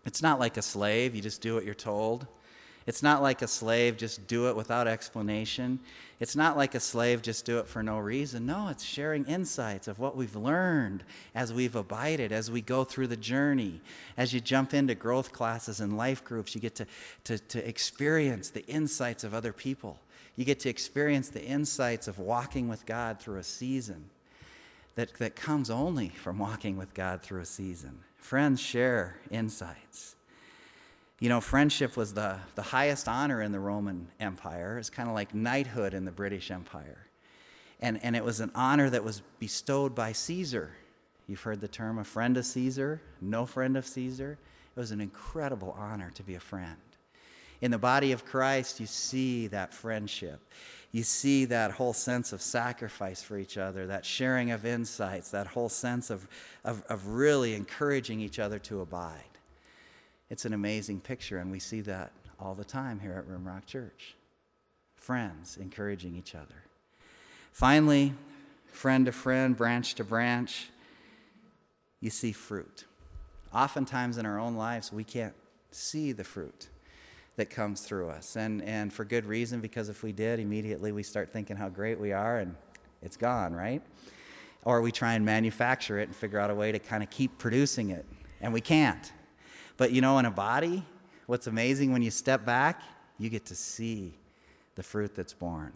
It's 0.04 0.22
not 0.22 0.40
like 0.40 0.56
a 0.56 0.62
slave, 0.62 1.14
you 1.14 1.22
just 1.22 1.40
do 1.40 1.54
what 1.54 1.64
you're 1.64 1.74
told. 1.74 2.26
It's 2.88 3.02
not 3.02 3.20
like 3.20 3.42
a 3.42 3.46
slave, 3.46 3.98
just 3.98 4.26
do 4.26 4.48
it 4.48 4.56
without 4.56 4.88
explanation. 4.88 5.78
It's 6.20 6.34
not 6.34 6.56
like 6.56 6.74
a 6.74 6.80
slave, 6.80 7.20
just 7.20 7.44
do 7.44 7.58
it 7.58 7.68
for 7.68 7.82
no 7.82 7.98
reason. 7.98 8.46
No, 8.46 8.68
it's 8.68 8.82
sharing 8.82 9.26
insights 9.26 9.88
of 9.88 9.98
what 9.98 10.16
we've 10.16 10.34
learned 10.34 11.04
as 11.34 11.52
we've 11.52 11.76
abided, 11.76 12.32
as 12.32 12.50
we 12.50 12.62
go 12.62 12.84
through 12.84 13.08
the 13.08 13.16
journey. 13.16 13.82
As 14.16 14.32
you 14.32 14.40
jump 14.40 14.72
into 14.72 14.94
growth 14.94 15.32
classes 15.32 15.80
and 15.80 15.98
life 15.98 16.24
groups, 16.24 16.54
you 16.54 16.62
get 16.62 16.76
to, 16.76 16.86
to, 17.24 17.38
to 17.38 17.68
experience 17.68 18.48
the 18.48 18.64
insights 18.64 19.22
of 19.22 19.34
other 19.34 19.52
people. 19.52 19.98
You 20.36 20.46
get 20.46 20.60
to 20.60 20.70
experience 20.70 21.28
the 21.28 21.44
insights 21.44 22.08
of 22.08 22.18
walking 22.18 22.68
with 22.68 22.86
God 22.86 23.20
through 23.20 23.38
a 23.38 23.44
season 23.44 24.08
that, 24.94 25.12
that 25.18 25.36
comes 25.36 25.68
only 25.68 26.08
from 26.08 26.38
walking 26.38 26.78
with 26.78 26.94
God 26.94 27.20
through 27.20 27.42
a 27.42 27.44
season. 27.44 27.98
Friends 28.16 28.62
share 28.62 29.16
insights. 29.30 30.14
You 31.20 31.28
know, 31.28 31.40
friendship 31.40 31.96
was 31.96 32.14
the, 32.14 32.36
the 32.54 32.62
highest 32.62 33.08
honor 33.08 33.42
in 33.42 33.50
the 33.50 33.58
Roman 33.58 34.06
Empire. 34.20 34.78
It's 34.78 34.90
kind 34.90 35.08
of 35.08 35.16
like 35.16 35.34
knighthood 35.34 35.92
in 35.92 36.04
the 36.04 36.12
British 36.12 36.50
Empire. 36.50 37.06
And, 37.80 37.98
and 38.04 38.14
it 38.14 38.24
was 38.24 38.38
an 38.38 38.52
honor 38.54 38.88
that 38.90 39.02
was 39.02 39.22
bestowed 39.40 39.94
by 39.94 40.12
Caesar. 40.12 40.70
You've 41.26 41.40
heard 41.40 41.60
the 41.60 41.68
term 41.68 41.98
a 41.98 42.04
friend 42.04 42.36
of 42.36 42.46
Caesar, 42.46 43.00
no 43.20 43.46
friend 43.46 43.76
of 43.76 43.84
Caesar. 43.86 44.38
It 44.76 44.80
was 44.80 44.92
an 44.92 45.00
incredible 45.00 45.76
honor 45.76 46.10
to 46.14 46.22
be 46.22 46.36
a 46.36 46.40
friend. 46.40 46.76
In 47.60 47.72
the 47.72 47.78
body 47.78 48.12
of 48.12 48.24
Christ, 48.24 48.78
you 48.78 48.86
see 48.86 49.48
that 49.48 49.74
friendship. 49.74 50.40
You 50.92 51.02
see 51.02 51.44
that 51.46 51.72
whole 51.72 51.92
sense 51.92 52.32
of 52.32 52.40
sacrifice 52.40 53.22
for 53.22 53.36
each 53.36 53.58
other, 53.58 53.88
that 53.88 54.06
sharing 54.06 54.52
of 54.52 54.64
insights, 54.64 55.32
that 55.32 55.48
whole 55.48 55.68
sense 55.68 56.10
of, 56.10 56.28
of, 56.64 56.84
of 56.88 57.08
really 57.08 57.54
encouraging 57.54 58.20
each 58.20 58.38
other 58.38 58.60
to 58.60 58.80
abide. 58.80 59.37
It's 60.30 60.44
an 60.44 60.52
amazing 60.52 61.00
picture, 61.00 61.38
and 61.38 61.50
we 61.50 61.58
see 61.58 61.80
that 61.82 62.12
all 62.38 62.54
the 62.54 62.64
time 62.64 63.00
here 63.00 63.12
at 63.12 63.26
Rimrock 63.26 63.66
Church. 63.66 64.14
Friends 64.96 65.56
encouraging 65.56 66.14
each 66.14 66.34
other. 66.34 66.64
Finally, 67.52 68.12
friend 68.66 69.06
to 69.06 69.12
friend, 69.12 69.56
branch 69.56 69.94
to 69.94 70.04
branch, 70.04 70.70
you 72.00 72.10
see 72.10 72.32
fruit. 72.32 72.84
Oftentimes 73.52 74.18
in 74.18 74.26
our 74.26 74.38
own 74.38 74.56
lives, 74.56 74.92
we 74.92 75.02
can't 75.02 75.34
see 75.70 76.12
the 76.12 76.24
fruit 76.24 76.68
that 77.36 77.50
comes 77.50 77.80
through 77.80 78.10
us. 78.10 78.36
And, 78.36 78.62
and 78.62 78.92
for 78.92 79.04
good 79.04 79.24
reason, 79.24 79.60
because 79.60 79.88
if 79.88 80.02
we 80.02 80.12
did, 80.12 80.40
immediately 80.40 80.92
we 80.92 81.02
start 81.02 81.32
thinking 81.32 81.56
how 81.56 81.68
great 81.68 81.98
we 81.98 82.12
are 82.12 82.38
and 82.38 82.54
it's 83.02 83.16
gone, 83.16 83.54
right? 83.54 83.82
Or 84.64 84.82
we 84.82 84.92
try 84.92 85.14
and 85.14 85.24
manufacture 85.24 85.98
it 85.98 86.08
and 86.08 86.14
figure 86.14 86.38
out 86.38 86.50
a 86.50 86.54
way 86.54 86.72
to 86.72 86.78
kind 86.78 87.02
of 87.02 87.10
keep 87.10 87.38
producing 87.38 87.90
it, 87.90 88.04
and 88.40 88.52
we 88.52 88.60
can't. 88.60 89.12
But 89.78 89.92
you 89.92 90.02
know, 90.02 90.18
in 90.18 90.26
a 90.26 90.30
body, 90.30 90.82
what's 91.26 91.46
amazing 91.46 91.92
when 91.92 92.02
you 92.02 92.10
step 92.10 92.44
back, 92.44 92.82
you 93.16 93.30
get 93.30 93.46
to 93.46 93.54
see 93.54 94.12
the 94.74 94.82
fruit 94.82 95.14
that's 95.14 95.32
born. 95.32 95.72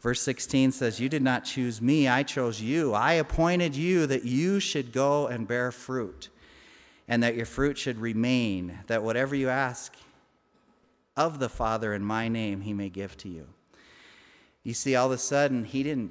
Verse 0.00 0.20
16 0.20 0.72
says, 0.72 1.00
You 1.00 1.08
did 1.08 1.22
not 1.22 1.44
choose 1.44 1.80
me, 1.80 2.06
I 2.08 2.24
chose 2.24 2.60
you. 2.60 2.92
I 2.92 3.14
appointed 3.14 3.74
you 3.74 4.06
that 4.08 4.24
you 4.24 4.60
should 4.60 4.92
go 4.92 5.28
and 5.28 5.48
bear 5.48 5.72
fruit, 5.72 6.28
and 7.08 7.22
that 7.22 7.36
your 7.36 7.46
fruit 7.46 7.78
should 7.78 7.98
remain, 7.98 8.80
that 8.88 9.02
whatever 9.02 9.34
you 9.34 9.48
ask 9.48 9.94
of 11.16 11.38
the 11.38 11.48
Father 11.48 11.94
in 11.94 12.04
my 12.04 12.26
name, 12.28 12.60
he 12.60 12.74
may 12.74 12.88
give 12.88 13.16
to 13.18 13.28
you. 13.28 13.46
You 14.64 14.74
see, 14.74 14.96
all 14.96 15.06
of 15.06 15.12
a 15.12 15.18
sudden, 15.18 15.64
he 15.64 15.84
didn't 15.84 16.10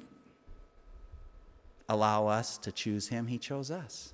allow 1.90 2.26
us 2.26 2.56
to 2.58 2.72
choose 2.72 3.08
him, 3.08 3.26
he 3.26 3.36
chose 3.36 3.70
us 3.70 4.13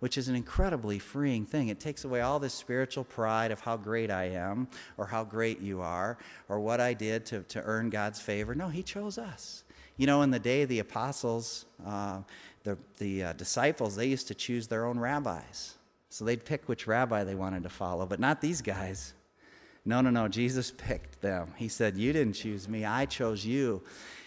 which 0.00 0.18
is 0.18 0.28
an 0.28 0.34
incredibly 0.34 0.98
freeing 0.98 1.46
thing. 1.46 1.68
It 1.68 1.80
takes 1.80 2.04
away 2.04 2.20
all 2.20 2.38
this 2.38 2.52
spiritual 2.52 3.04
pride 3.04 3.50
of 3.52 3.60
how 3.60 3.76
great 3.76 4.10
I 4.10 4.24
am, 4.24 4.68
or 4.98 5.06
how 5.06 5.24
great 5.24 5.60
you 5.60 5.80
are, 5.80 6.18
or 6.48 6.60
what 6.60 6.80
I 6.80 6.92
did 6.92 7.24
to, 7.26 7.42
to 7.42 7.62
earn 7.62 7.88
God's 7.90 8.20
favor. 8.20 8.54
No, 8.54 8.68
He 8.68 8.82
chose 8.82 9.16
us. 9.18 9.64
You 9.96 10.06
know, 10.06 10.22
in 10.22 10.30
the 10.30 10.38
day 10.38 10.64
the 10.64 10.78
apostles, 10.78 11.66
uh, 11.86 12.20
the, 12.64 12.78
the 12.98 13.24
uh, 13.24 13.32
disciples, 13.34 13.96
they 13.96 14.06
used 14.06 14.28
to 14.28 14.34
choose 14.34 14.66
their 14.66 14.86
own 14.86 14.98
rabbis. 14.98 15.74
So 16.08 16.24
they'd 16.24 16.44
pick 16.44 16.68
which 16.68 16.86
rabbi 16.86 17.22
they 17.24 17.34
wanted 17.34 17.62
to 17.62 17.68
follow, 17.68 18.06
but 18.06 18.18
not 18.18 18.40
these 18.40 18.62
guys. 18.62 19.14
No, 19.84 20.00
no, 20.00 20.10
no. 20.10 20.28
Jesus 20.28 20.72
picked 20.76 21.20
them. 21.20 21.52
He 21.56 21.68
said, 21.68 21.96
You 21.96 22.12
didn't 22.12 22.34
choose 22.34 22.68
me, 22.68 22.84
I 22.84 23.06
chose 23.06 23.44
you. 23.44 23.82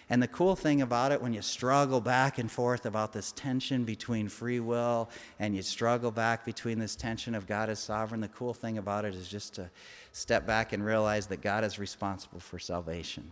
And 0.09 0.21
the 0.21 0.27
cool 0.27 0.55
thing 0.55 0.81
about 0.81 1.11
it, 1.11 1.21
when 1.21 1.33
you 1.33 1.41
struggle 1.41 2.01
back 2.01 2.37
and 2.37 2.51
forth 2.51 2.85
about 2.85 3.13
this 3.13 3.31
tension 3.31 3.85
between 3.85 4.27
free 4.27 4.59
will 4.59 5.09
and 5.39 5.55
you 5.55 5.61
struggle 5.61 6.11
back 6.11 6.45
between 6.45 6.77
this 6.77 6.95
tension 6.95 7.33
of 7.33 7.47
God 7.47 7.69
is 7.69 7.79
sovereign, 7.79 8.21
the 8.21 8.27
cool 8.27 8.53
thing 8.53 8.77
about 8.77 9.05
it 9.05 9.15
is 9.15 9.27
just 9.27 9.55
to 9.55 9.69
step 10.11 10.45
back 10.45 10.73
and 10.73 10.85
realize 10.85 11.27
that 11.27 11.41
God 11.41 11.63
is 11.63 11.79
responsible 11.79 12.39
for 12.39 12.59
salvation. 12.59 13.31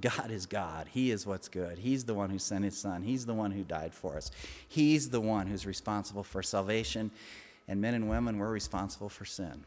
God 0.00 0.30
is 0.30 0.46
God. 0.46 0.88
He 0.90 1.10
is 1.10 1.26
what's 1.26 1.48
good. 1.48 1.78
He's 1.78 2.04
the 2.04 2.14
one 2.14 2.30
who 2.30 2.38
sent 2.38 2.64
his 2.64 2.76
son. 2.76 3.02
He's 3.02 3.26
the 3.26 3.34
one 3.34 3.52
who 3.52 3.62
died 3.62 3.94
for 3.94 4.16
us. 4.16 4.30
He's 4.66 5.10
the 5.10 5.20
one 5.20 5.46
who's 5.46 5.66
responsible 5.66 6.24
for 6.24 6.42
salvation. 6.42 7.10
And 7.68 7.80
men 7.80 7.94
and 7.94 8.08
women, 8.08 8.38
we're 8.38 8.50
responsible 8.50 9.08
for 9.08 9.24
sin. 9.24 9.64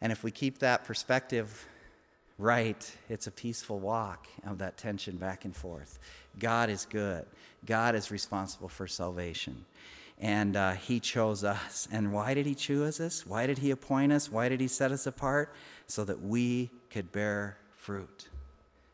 And 0.00 0.12
if 0.12 0.22
we 0.22 0.30
keep 0.30 0.58
that 0.58 0.84
perspective 0.84 1.66
right, 2.38 2.96
it's 3.08 3.26
a 3.26 3.30
peaceful 3.30 3.80
walk 3.80 4.26
of 4.46 4.58
that 4.58 4.76
tension 4.76 5.16
back 5.16 5.44
and 5.44 5.54
forth. 5.54 5.98
God 6.38 6.70
is 6.70 6.86
good, 6.86 7.26
God 7.66 7.94
is 7.94 8.10
responsible 8.10 8.68
for 8.68 8.86
salvation. 8.86 9.64
And 10.20 10.56
uh, 10.56 10.72
He 10.72 10.98
chose 10.98 11.44
us. 11.44 11.86
And 11.92 12.12
why 12.12 12.34
did 12.34 12.44
He 12.44 12.56
choose 12.56 12.98
us? 13.00 13.24
Why 13.24 13.46
did 13.46 13.58
He 13.58 13.70
appoint 13.70 14.12
us? 14.12 14.30
Why 14.30 14.48
did 14.48 14.60
He 14.60 14.66
set 14.66 14.90
us 14.90 15.06
apart? 15.06 15.54
So 15.86 16.04
that 16.04 16.20
we 16.20 16.70
could 16.90 17.12
bear 17.12 17.56
fruit. 17.76 18.26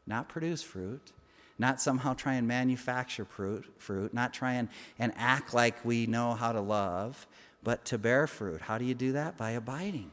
Not 0.07 0.28
produce 0.28 0.62
fruit, 0.62 1.12
not 1.59 1.80
somehow 1.80 2.14
try 2.14 2.35
and 2.35 2.46
manufacture 2.46 3.24
fruit, 3.24 3.64
fruit 3.78 4.12
not 4.12 4.35
try 4.35 4.52
and, 4.54 4.68
and 4.98 5.12
act 5.16 5.54
like 5.54 5.83
we 5.85 6.07
know 6.07 6.35
how 6.35 6.52
to 6.52 6.61
love, 6.61 7.26
but 7.62 7.85
to 7.87 7.98
bear 7.98 8.26
fruit. 8.26 8.61
How 8.61 8.76
do 8.76 8.85
you 8.85 8.94
do 8.94 9.12
that? 9.12 9.37
By 9.37 9.52
abiding. 9.52 10.11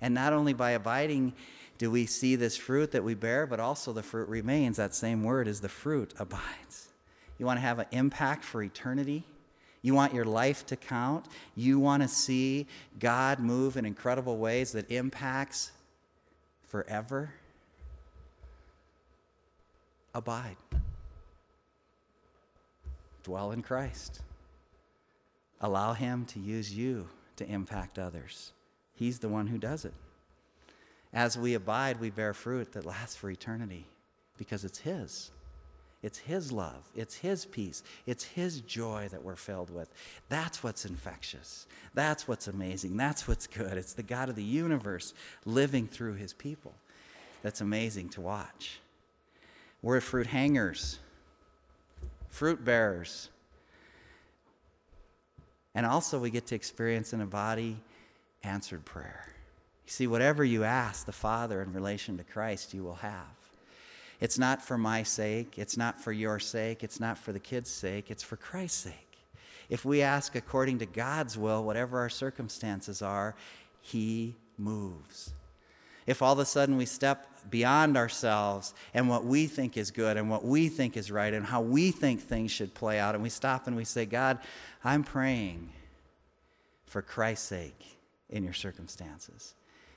And 0.00 0.14
not 0.14 0.32
only 0.32 0.52
by 0.52 0.72
abiding 0.72 1.34
do 1.78 1.90
we 1.90 2.06
see 2.06 2.36
this 2.36 2.56
fruit 2.56 2.92
that 2.92 3.02
we 3.02 3.14
bear, 3.14 3.46
but 3.46 3.60
also 3.60 3.92
the 3.92 4.02
fruit 4.02 4.28
remains. 4.28 4.76
That 4.76 4.94
same 4.94 5.24
word 5.24 5.48
is 5.48 5.60
the 5.60 5.68
fruit 5.68 6.14
abides. 6.18 6.88
You 7.38 7.46
want 7.46 7.56
to 7.56 7.62
have 7.62 7.80
an 7.80 7.86
impact 7.90 8.44
for 8.44 8.62
eternity? 8.62 9.24
You 9.82 9.94
want 9.94 10.14
your 10.14 10.24
life 10.24 10.64
to 10.66 10.76
count? 10.76 11.26
You 11.56 11.78
want 11.78 12.02
to 12.02 12.08
see 12.08 12.66
God 12.98 13.40
move 13.40 13.76
in 13.76 13.84
incredible 13.84 14.38
ways 14.38 14.72
that 14.72 14.90
impacts 14.90 15.72
forever? 16.66 17.34
Abide. 20.14 20.56
Dwell 23.24 23.50
in 23.50 23.62
Christ. 23.62 24.20
Allow 25.60 25.92
Him 25.92 26.24
to 26.26 26.38
use 26.38 26.72
you 26.72 27.08
to 27.36 27.46
impact 27.46 27.98
others. 27.98 28.52
He's 28.94 29.18
the 29.18 29.28
one 29.28 29.48
who 29.48 29.58
does 29.58 29.84
it. 29.84 29.94
As 31.14 31.38
we 31.38 31.54
abide, 31.54 32.00
we 32.00 32.10
bear 32.10 32.34
fruit 32.34 32.72
that 32.72 32.84
lasts 32.84 33.14
for 33.14 33.30
eternity 33.30 33.86
because 34.36 34.64
it's 34.64 34.78
His. 34.78 35.30
It's 36.02 36.18
His 36.18 36.50
love. 36.50 36.82
It's 36.96 37.14
His 37.14 37.46
peace. 37.46 37.84
It's 38.04 38.24
His 38.24 38.60
joy 38.60 39.08
that 39.12 39.24
we're 39.24 39.36
filled 39.36 39.70
with. 39.70 39.88
That's 40.28 40.62
what's 40.62 40.84
infectious. 40.84 41.66
That's 41.94 42.26
what's 42.26 42.48
amazing. 42.48 42.96
That's 42.96 43.28
what's 43.28 43.46
good. 43.46 43.78
It's 43.78 43.92
the 43.92 44.02
God 44.02 44.28
of 44.28 44.34
the 44.34 44.42
universe 44.42 45.14
living 45.46 45.86
through 45.86 46.14
His 46.14 46.32
people. 46.32 46.74
That's 47.42 47.60
amazing 47.60 48.08
to 48.10 48.20
watch. 48.20 48.80
We're 49.82 50.00
fruit 50.00 50.26
hangers, 50.26 50.98
fruit 52.28 52.64
bearers. 52.64 53.28
And 55.76 55.86
also, 55.86 56.18
we 56.18 56.30
get 56.30 56.46
to 56.48 56.54
experience 56.54 57.12
in 57.12 57.20
a 57.20 57.26
body 57.26 57.76
answered 58.42 58.84
prayer. 58.84 59.33
You 59.86 59.90
see, 59.90 60.06
whatever 60.06 60.44
you 60.44 60.64
ask 60.64 61.04
the 61.04 61.12
Father 61.12 61.60
in 61.60 61.72
relation 61.72 62.16
to 62.16 62.24
Christ, 62.24 62.72
you 62.72 62.82
will 62.82 62.96
have. 62.96 63.26
It's 64.20 64.38
not 64.38 64.62
for 64.62 64.78
my 64.78 65.02
sake, 65.02 65.58
it's 65.58 65.76
not 65.76 66.00
for 66.00 66.12
your 66.12 66.38
sake, 66.38 66.82
it's 66.82 67.00
not 67.00 67.18
for 67.18 67.32
the 67.32 67.40
kids' 67.40 67.70
sake, 67.70 68.10
it's 68.10 68.22
for 68.22 68.36
Christ's 68.36 68.78
sake. 68.78 69.18
If 69.68 69.84
we 69.84 70.02
ask 70.02 70.34
according 70.34 70.78
to 70.78 70.86
God's 70.86 71.36
will, 71.36 71.64
whatever 71.64 71.98
our 71.98 72.08
circumstances 72.08 73.02
are, 73.02 73.34
He 73.82 74.34
moves. 74.56 75.32
If 76.06 76.22
all 76.22 76.32
of 76.32 76.38
a 76.38 76.44
sudden 76.44 76.76
we 76.76 76.86
step 76.86 77.50
beyond 77.50 77.96
ourselves 77.96 78.74
and 78.92 79.08
what 79.08 79.24
we 79.24 79.46
think 79.46 79.76
is 79.76 79.90
good 79.90 80.16
and 80.16 80.30
what 80.30 80.44
we 80.44 80.68
think 80.68 80.96
is 80.96 81.10
right 81.10 81.32
and 81.32 81.44
how 81.44 81.60
we 81.60 81.90
think 81.90 82.20
things 82.20 82.50
should 82.50 82.74
play 82.74 82.98
out, 82.98 83.14
and 83.14 83.22
we 83.22 83.30
stop 83.30 83.66
and 83.66 83.76
we 83.76 83.84
say, 83.84 84.06
God, 84.06 84.38
I'm 84.82 85.02
praying 85.02 85.70
for 86.86 87.02
Christ's 87.02 87.48
sake 87.48 87.98
in 88.30 88.44
your 88.44 88.52
circumstances. 88.52 89.54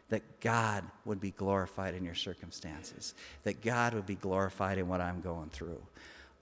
That 0.09 0.39
God 0.39 0.83
would 1.05 1.19
be 1.19 1.31
glorified 1.31 1.93
in 1.93 2.05
your 2.05 2.15
circumstances. 2.15 3.13
That 3.43 3.61
God 3.61 3.93
would 3.93 4.05
be 4.05 4.15
glorified 4.15 4.77
in 4.77 4.87
what 4.87 5.01
I'm 5.01 5.21
going 5.21 5.49
through. 5.49 5.81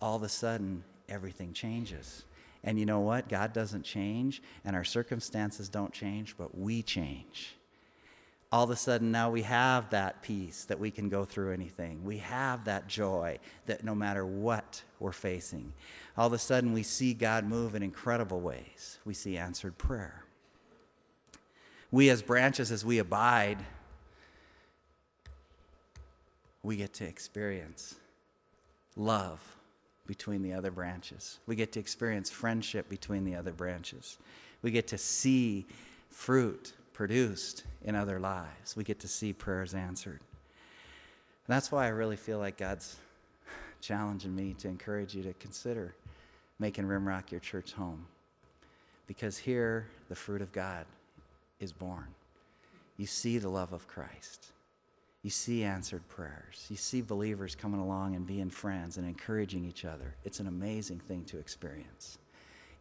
All 0.01 0.15
of 0.15 0.23
a 0.23 0.29
sudden, 0.29 0.83
everything 1.09 1.53
changes. 1.53 2.25
And 2.63 2.79
you 2.79 2.85
know 2.85 2.99
what? 2.99 3.29
God 3.29 3.53
doesn't 3.53 3.83
change, 3.83 4.41
and 4.65 4.75
our 4.75 4.83
circumstances 4.83 5.69
don't 5.69 5.93
change, 5.93 6.35
but 6.37 6.57
we 6.57 6.81
change. 6.81 7.55
All 8.51 8.63
of 8.63 8.69
a 8.69 8.75
sudden, 8.75 9.11
now 9.11 9.29
we 9.29 9.41
have 9.43 9.89
that 9.91 10.21
peace 10.21 10.65
that 10.65 10.79
we 10.79 10.89
can 10.91 11.09
go 11.09 11.25
through 11.25 11.53
anything. 11.53 12.03
We 12.03 12.17
have 12.19 12.65
that 12.65 12.87
joy 12.87 13.39
that 13.65 13.83
no 13.83 13.93
matter 13.93 14.25
what 14.25 14.83
we're 14.99 15.11
facing, 15.11 15.73
all 16.17 16.27
of 16.27 16.33
a 16.33 16.37
sudden 16.37 16.71
we 16.73 16.83
see 16.83 17.13
God 17.13 17.45
move 17.45 17.75
in 17.75 17.83
incredible 17.83 18.39
ways. 18.39 18.99
We 19.05 19.13
see 19.13 19.37
answered 19.37 19.77
prayer. 19.77 20.24
We, 21.95 22.09
as 22.09 22.21
branches, 22.21 22.73
as 22.73 22.83
we 22.83 22.99
abide, 22.99 23.57
we 26.61 26.75
get 26.75 26.91
to 26.95 27.05
experience 27.05 27.95
love 28.97 29.39
between 30.05 30.41
the 30.41 30.51
other 30.51 30.71
branches. 30.71 31.39
We 31.47 31.55
get 31.55 31.71
to 31.71 31.79
experience 31.79 32.29
friendship 32.29 32.89
between 32.89 33.23
the 33.23 33.35
other 33.35 33.53
branches. 33.53 34.17
We 34.61 34.71
get 34.71 34.89
to 34.89 34.97
see 34.97 35.67
fruit 36.09 36.73
produced 36.91 37.63
in 37.85 37.95
other 37.95 38.19
lives. 38.19 38.75
We 38.75 38.83
get 38.83 38.99
to 38.99 39.07
see 39.07 39.31
prayers 39.31 39.73
answered. 39.73 40.19
And 40.19 41.55
that's 41.55 41.71
why 41.71 41.85
I 41.85 41.91
really 41.91 42.17
feel 42.17 42.39
like 42.39 42.57
God's 42.57 42.97
challenging 43.79 44.35
me 44.35 44.53
to 44.59 44.67
encourage 44.67 45.15
you 45.15 45.23
to 45.23 45.33
consider 45.35 45.95
making 46.59 46.87
Rimrock 46.87 47.31
your 47.31 47.39
church 47.39 47.71
home. 47.71 48.05
Because 49.07 49.37
here, 49.37 49.87
the 50.09 50.15
fruit 50.15 50.41
of 50.41 50.51
God 50.51 50.85
is 51.65 51.73
born. 51.73 52.07
You 52.95 53.07
see 53.07 53.37
the 53.37 53.49
love 53.49 53.73
of 53.73 53.87
Christ. 53.87 54.53
You 55.23 55.31
see 55.31 55.63
answered 55.63 56.07
prayers. 56.07 56.65
You 56.69 56.77
see 56.77 57.01
believers 57.01 57.55
coming 57.55 57.81
along 57.81 58.15
and 58.15 58.25
being 58.25 58.51
friends 58.51 58.97
and 58.97 59.05
encouraging 59.05 59.65
each 59.65 59.83
other. 59.83 60.15
It's 60.23 60.39
an 60.39 60.47
amazing 60.47 60.99
thing 60.99 61.25
to 61.25 61.39
experience. 61.39 62.19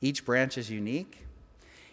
Each 0.00 0.24
branch 0.24 0.58
is 0.58 0.70
unique. 0.70 1.24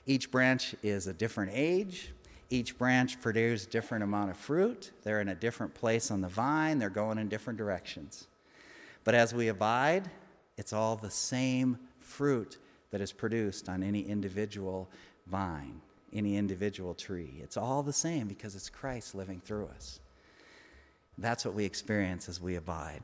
Each 0.06 0.30
branch 0.30 0.76
is 0.84 1.08
a 1.08 1.14
different 1.14 1.54
age. 1.56 2.12
Each 2.50 2.78
branch 2.78 3.22
produces 3.22 3.66
different 3.66 4.04
amount 4.04 4.30
of 4.30 4.38
fruit. 4.38 4.92
They're 5.04 5.22
in 5.22 5.30
a 5.30 5.36
different 5.36 5.74
place 5.74 6.12
on 6.12 6.20
the 6.20 6.28
vine. 6.28 6.78
They're 6.80 6.90
going 6.90 7.18
in 7.18 7.30
different 7.30 7.58
directions. 7.58 8.28
But 9.06 9.16
as 9.16 9.34
we 9.34 9.48
abide, 9.48 10.10
it's 10.58 10.74
all 10.74 10.98
the 10.98 11.10
same 11.10 11.80
fruit 12.00 12.58
that 12.92 13.00
is 13.00 13.14
produced 13.14 13.70
on 13.70 13.82
any 13.82 14.02
individual 14.02 14.90
vine, 15.28 15.82
any 16.14 16.36
individual 16.36 16.94
tree. 16.94 17.40
It's 17.42 17.58
all 17.58 17.84
the 17.84 17.94
same 17.94 18.28
because 18.28 18.56
it's 18.56 18.70
Christ 18.70 19.16
living 19.16 19.42
through 19.44 19.68
us. 19.76 20.00
That's 21.18 21.46
what 21.46 21.54
we 21.54 21.66
experience 21.66 22.28
as 22.28 22.42
we 22.42 22.56
abide. 22.56 23.04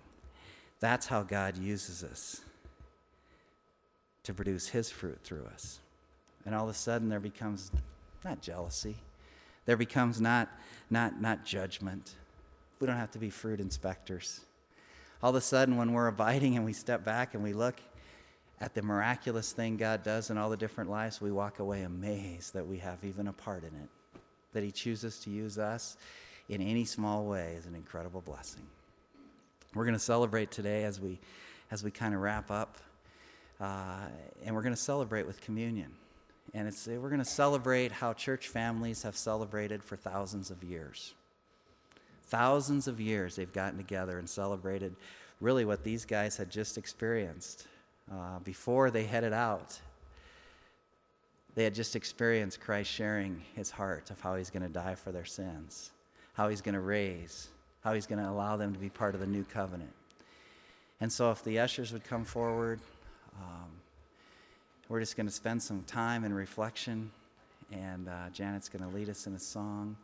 That's 0.79 1.05
how 1.07 1.23
God 1.23 1.57
uses 1.57 2.03
us 2.03 2.41
to 4.23 4.33
produce 4.33 4.67
His 4.67 4.89
fruit 4.89 5.19
through 5.23 5.45
us. 5.53 5.79
And 6.45 6.53
all 6.53 6.65
of 6.65 6.69
a 6.69 6.77
sudden, 6.77 7.09
there 7.09 7.19
becomes 7.19 7.71
not 8.23 8.41
jealousy, 8.41 8.95
there 9.65 9.77
becomes 9.77 10.21
not, 10.21 10.49
not, 10.89 11.21
not 11.21 11.45
judgment. 11.45 12.13
We 12.79 12.87
don't 12.87 12.97
have 12.97 13.11
to 13.11 13.19
be 13.19 13.29
fruit 13.29 13.59
inspectors. 13.59 14.41
All 15.21 15.31
of 15.31 15.35
a 15.35 15.41
sudden, 15.41 15.77
when 15.77 15.93
we're 15.93 16.07
abiding 16.07 16.55
and 16.55 16.63
we 16.63 16.73
step 16.73 17.03
back 17.03 17.33
and 17.33 17.43
we 17.43 17.53
look 17.53 17.75
at 18.59 18.73
the 18.73 18.81
miraculous 18.81 19.51
thing 19.51 19.77
God 19.77 20.03
does 20.03 20.29
in 20.29 20.37
all 20.37 20.49
the 20.49 20.57
different 20.57 20.89
lives, 20.89 21.21
we 21.21 21.31
walk 21.31 21.59
away 21.59 21.83
amazed 21.83 22.53
that 22.53 22.65
we 22.65 22.77
have 22.79 23.03
even 23.03 23.27
a 23.27 23.33
part 23.33 23.63
in 23.63 23.69
it, 23.69 23.89
that 24.53 24.63
He 24.63 24.71
chooses 24.71 25.19
to 25.19 25.29
use 25.29 25.57
us 25.57 25.97
in 26.49 26.61
any 26.61 26.85
small 26.85 27.25
way 27.25 27.55
is 27.57 27.65
an 27.65 27.75
incredible 27.75 28.21
blessing. 28.21 28.63
We're 29.75 29.83
going 29.83 29.93
to 29.93 29.99
celebrate 29.99 30.49
today 30.49 30.85
as 30.85 30.99
we, 30.99 31.19
as 31.71 31.83
we 31.83 31.91
kind 31.91 32.15
of 32.15 32.21
wrap 32.21 32.49
up, 32.49 32.77
uh, 33.59 34.07
and 34.45 34.55
we're 34.55 34.61
going 34.61 34.73
to 34.73 34.81
celebrate 34.81 35.27
with 35.27 35.41
communion. 35.41 35.91
And 36.53 36.67
it's, 36.67 36.87
we're 36.87 37.09
going 37.09 37.19
to 37.19 37.25
celebrate 37.25 37.91
how 37.91 38.13
church 38.13 38.47
families 38.47 39.03
have 39.03 39.17
celebrated 39.17 39.83
for 39.83 39.97
thousands 39.97 40.49
of 40.49 40.63
years. 40.63 41.13
Thousands 42.23 42.87
of 42.87 42.99
years 42.99 43.35
they've 43.35 43.51
gotten 43.51 43.77
together 43.77 44.17
and 44.17 44.29
celebrated 44.29 44.95
really 45.41 45.65
what 45.65 45.83
these 45.83 46.05
guys 46.05 46.37
had 46.37 46.49
just 46.49 46.77
experienced 46.77 47.67
uh, 48.11 48.39
before 48.43 48.91
they 48.91 49.03
headed 49.03 49.33
out. 49.33 49.79
They 51.55 51.63
had 51.63 51.73
just 51.73 51.95
experienced 51.95 52.59
Christ 52.59 52.91
sharing 52.91 53.41
his 53.55 53.71
heart 53.71 54.11
of 54.11 54.21
how 54.21 54.35
he's 54.35 54.49
going 54.49 54.63
to 54.63 54.69
die 54.69 54.95
for 54.95 55.11
their 55.11 55.25
sins 55.25 55.91
how 56.37 56.49
he's 56.49 56.61
going 56.61 56.75
to 56.75 56.81
raise, 56.81 57.47
how 57.83 57.95
he's 57.95 58.05
going 58.05 58.23
to 58.23 58.29
allow 58.29 58.55
them 58.55 58.71
to 58.71 58.79
be 58.79 58.89
part 58.89 59.15
of 59.15 59.19
the 59.21 59.25
new 59.25 59.43
covenant. 59.43 59.91
And 61.01 61.11
so, 61.11 61.31
if 61.31 61.43
the 61.43 61.59
ushers 61.59 61.91
would 61.91 62.03
come 62.03 62.23
forward, 62.23 62.79
um, 63.39 63.69
we're 64.87 64.99
just 64.99 65.17
going 65.17 65.25
to 65.25 65.33
spend 65.33 65.63
some 65.63 65.83
time 65.87 66.23
in 66.23 66.31
reflection, 66.31 67.09
and 67.71 68.07
uh, 68.07 68.29
Janet's 68.33 68.69
going 68.69 68.87
to 68.87 68.95
lead 68.95 69.09
us 69.09 69.25
in 69.25 69.33
a 69.33 69.39
song. 69.39 69.97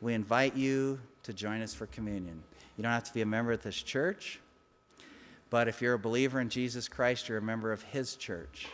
We 0.00 0.14
invite 0.14 0.54
you 0.54 1.00
to 1.24 1.32
join 1.32 1.60
us 1.60 1.74
for 1.74 1.86
communion. 1.86 2.40
You 2.76 2.82
don't 2.82 2.92
have 2.92 3.04
to 3.04 3.14
be 3.14 3.22
a 3.22 3.26
member 3.26 3.50
of 3.50 3.62
this 3.62 3.82
church, 3.82 4.38
but 5.50 5.66
if 5.66 5.82
you're 5.82 5.94
a 5.94 5.98
believer 5.98 6.40
in 6.40 6.48
Jesus 6.48 6.88
Christ, 6.88 7.28
you're 7.28 7.38
a 7.38 7.42
member 7.42 7.72
of 7.72 7.82
His 7.82 8.14
church. 8.14 8.68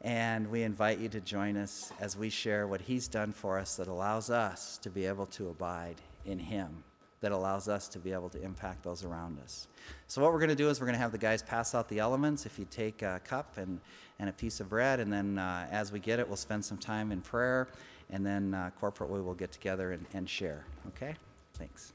And 0.00 0.50
we 0.50 0.62
invite 0.62 0.98
you 0.98 1.08
to 1.10 1.20
join 1.20 1.56
us 1.56 1.92
as 2.00 2.16
we 2.16 2.30
share 2.30 2.66
what 2.66 2.80
He's 2.80 3.08
done 3.08 3.32
for 3.32 3.58
us 3.58 3.76
that 3.76 3.88
allows 3.88 4.30
us 4.30 4.78
to 4.78 4.90
be 4.90 5.04
able 5.04 5.26
to 5.26 5.48
abide 5.48 5.96
in 6.24 6.38
Him, 6.38 6.82
that 7.20 7.32
allows 7.32 7.68
us 7.68 7.88
to 7.88 7.98
be 7.98 8.12
able 8.12 8.28
to 8.30 8.42
impact 8.42 8.84
those 8.84 9.04
around 9.04 9.38
us. 9.40 9.66
So, 10.06 10.22
what 10.22 10.32
we're 10.32 10.38
going 10.38 10.48
to 10.50 10.56
do 10.56 10.68
is 10.70 10.80
we're 10.80 10.86
going 10.86 10.96
to 10.96 11.02
have 11.02 11.12
the 11.12 11.18
guys 11.18 11.42
pass 11.42 11.74
out 11.74 11.88
the 11.88 11.98
elements. 11.98 12.46
If 12.46 12.58
you 12.58 12.66
take 12.70 13.02
a 13.02 13.20
cup 13.24 13.58
and, 13.58 13.80
and 14.18 14.28
a 14.28 14.32
piece 14.32 14.60
of 14.60 14.68
bread, 14.68 15.00
and 15.00 15.12
then 15.12 15.38
uh, 15.38 15.66
as 15.70 15.92
we 15.92 15.98
get 15.98 16.18
it, 16.18 16.26
we'll 16.26 16.36
spend 16.36 16.64
some 16.64 16.78
time 16.78 17.12
in 17.12 17.20
prayer, 17.20 17.68
and 18.10 18.24
then 18.24 18.54
uh, 18.54 18.70
corporately 18.80 19.24
we'll 19.24 19.34
get 19.34 19.52
together 19.52 19.92
and, 19.92 20.04
and 20.14 20.28
share. 20.28 20.64
Okay? 20.88 21.14
Thanks. 21.54 21.92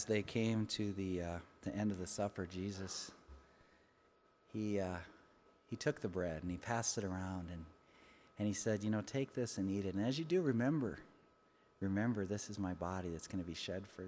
As 0.00 0.06
they 0.06 0.22
came 0.22 0.64
to 0.64 0.94
the, 0.94 1.20
uh, 1.20 1.38
the 1.60 1.76
end 1.76 1.90
of 1.90 1.98
the 1.98 2.06
supper, 2.06 2.48
Jesus, 2.50 3.10
he, 4.50 4.80
uh, 4.80 4.96
he 5.68 5.76
took 5.76 6.00
the 6.00 6.08
bread 6.08 6.40
and 6.40 6.50
he 6.50 6.56
passed 6.56 6.96
it 6.96 7.04
around 7.04 7.48
and, 7.52 7.66
and 8.38 8.48
he 8.48 8.54
said, 8.54 8.82
You 8.82 8.88
know, 8.88 9.02
take 9.02 9.34
this 9.34 9.58
and 9.58 9.70
eat 9.70 9.84
it. 9.84 9.94
And 9.94 10.02
as 10.02 10.18
you 10.18 10.24
do, 10.24 10.40
remember, 10.40 11.00
remember, 11.82 12.24
this 12.24 12.48
is 12.48 12.58
my 12.58 12.72
body 12.72 13.10
that's 13.10 13.26
going 13.26 13.44
to 13.44 13.46
be 13.46 13.52
shed 13.52 13.86
for, 13.94 14.06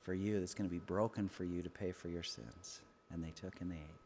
for 0.00 0.14
you, 0.14 0.40
that's 0.40 0.54
going 0.54 0.70
to 0.70 0.72
be 0.72 0.80
broken 0.80 1.28
for 1.28 1.44
you 1.44 1.60
to 1.60 1.68
pay 1.68 1.92
for 1.92 2.08
your 2.08 2.22
sins. 2.22 2.80
And 3.12 3.22
they 3.22 3.32
took 3.38 3.60
and 3.60 3.70
they 3.70 3.74
ate. 3.74 4.00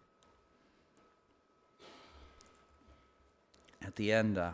At 3.87 3.95
the 3.95 4.11
end 4.11 4.37
uh, 4.37 4.51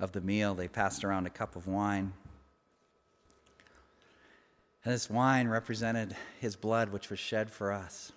of 0.00 0.12
the 0.12 0.22
meal, 0.22 0.54
they 0.54 0.68
passed 0.68 1.04
around 1.04 1.26
a 1.26 1.30
cup 1.30 1.54
of 1.54 1.66
wine. 1.66 2.14
And 4.86 4.94
this 4.94 5.10
wine 5.10 5.48
represented 5.48 6.14
his 6.40 6.54
blood, 6.54 6.90
which 6.90 7.10
was 7.10 7.18
shed 7.18 7.50
for 7.50 7.72
us. 7.72 8.12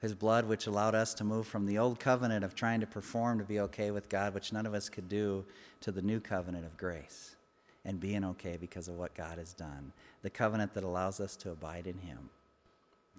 His 0.00 0.16
blood, 0.16 0.48
which 0.48 0.66
allowed 0.66 0.96
us 0.96 1.14
to 1.14 1.22
move 1.22 1.46
from 1.46 1.64
the 1.64 1.78
old 1.78 2.00
covenant 2.00 2.44
of 2.44 2.56
trying 2.56 2.80
to 2.80 2.88
perform 2.88 3.38
to 3.38 3.44
be 3.44 3.60
okay 3.60 3.92
with 3.92 4.08
God, 4.08 4.34
which 4.34 4.52
none 4.52 4.66
of 4.66 4.74
us 4.74 4.88
could 4.88 5.08
do, 5.08 5.44
to 5.82 5.92
the 5.92 6.02
new 6.02 6.18
covenant 6.18 6.66
of 6.66 6.76
grace 6.76 7.36
and 7.84 8.00
being 8.00 8.24
okay 8.24 8.56
because 8.60 8.88
of 8.88 8.96
what 8.96 9.14
God 9.14 9.38
has 9.38 9.52
done. 9.52 9.92
The 10.22 10.30
covenant 10.30 10.74
that 10.74 10.82
allows 10.82 11.20
us 11.20 11.36
to 11.36 11.52
abide 11.52 11.86
in 11.86 11.98
him. 11.98 12.28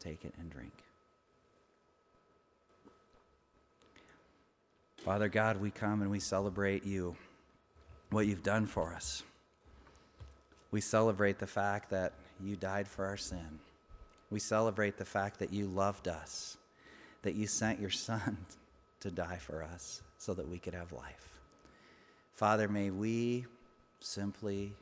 Take 0.02 0.26
it 0.26 0.34
and 0.38 0.50
drink. 0.50 0.74
Father 4.98 5.30
God, 5.30 5.62
we 5.62 5.72
come 5.72 6.02
and 6.02 6.12
we 6.12 6.20
celebrate 6.20 6.86
you, 6.86 7.16
what 8.10 8.28
you've 8.28 8.44
done 8.44 8.66
for 8.66 8.94
us 8.94 9.24
we 10.74 10.82
celebrate 10.82 11.38
the 11.38 11.46
fact 11.46 11.92
that 11.92 12.14
you 12.44 12.56
died 12.56 12.88
for 12.88 13.06
our 13.06 13.16
sin. 13.16 13.60
We 14.32 14.40
celebrate 14.40 14.98
the 14.98 15.06
fact 15.06 15.38
that 15.38 15.54
you 15.54 15.68
loved 15.68 16.08
us, 16.08 16.58
that 17.22 17.36
you 17.36 17.46
sent 17.46 17.80
your 17.80 17.92
Son 17.92 18.38
to 19.02 19.12
die 19.12 19.38
for 19.38 19.62
us 19.62 20.02
so 20.18 20.34
that 20.34 20.50
we 20.50 20.58
could 20.58 20.74
have 20.74 20.92
life. 20.92 21.40
Father, 22.34 22.68
may 22.68 22.90
we 22.90 23.46
simply 24.00 24.74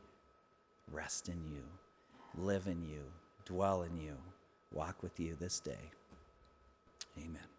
rest 0.93 1.27
in 1.27 1.43
you, 1.43 1.63
live 2.41 2.67
in 2.67 2.81
you, 2.81 3.01
dwell 3.43 3.81
in 3.81 3.97
you, 3.97 4.15
walk 4.71 5.03
with 5.03 5.19
you 5.19 5.35
this 5.41 5.59
day. 5.59 5.91
Amen. 7.17 7.50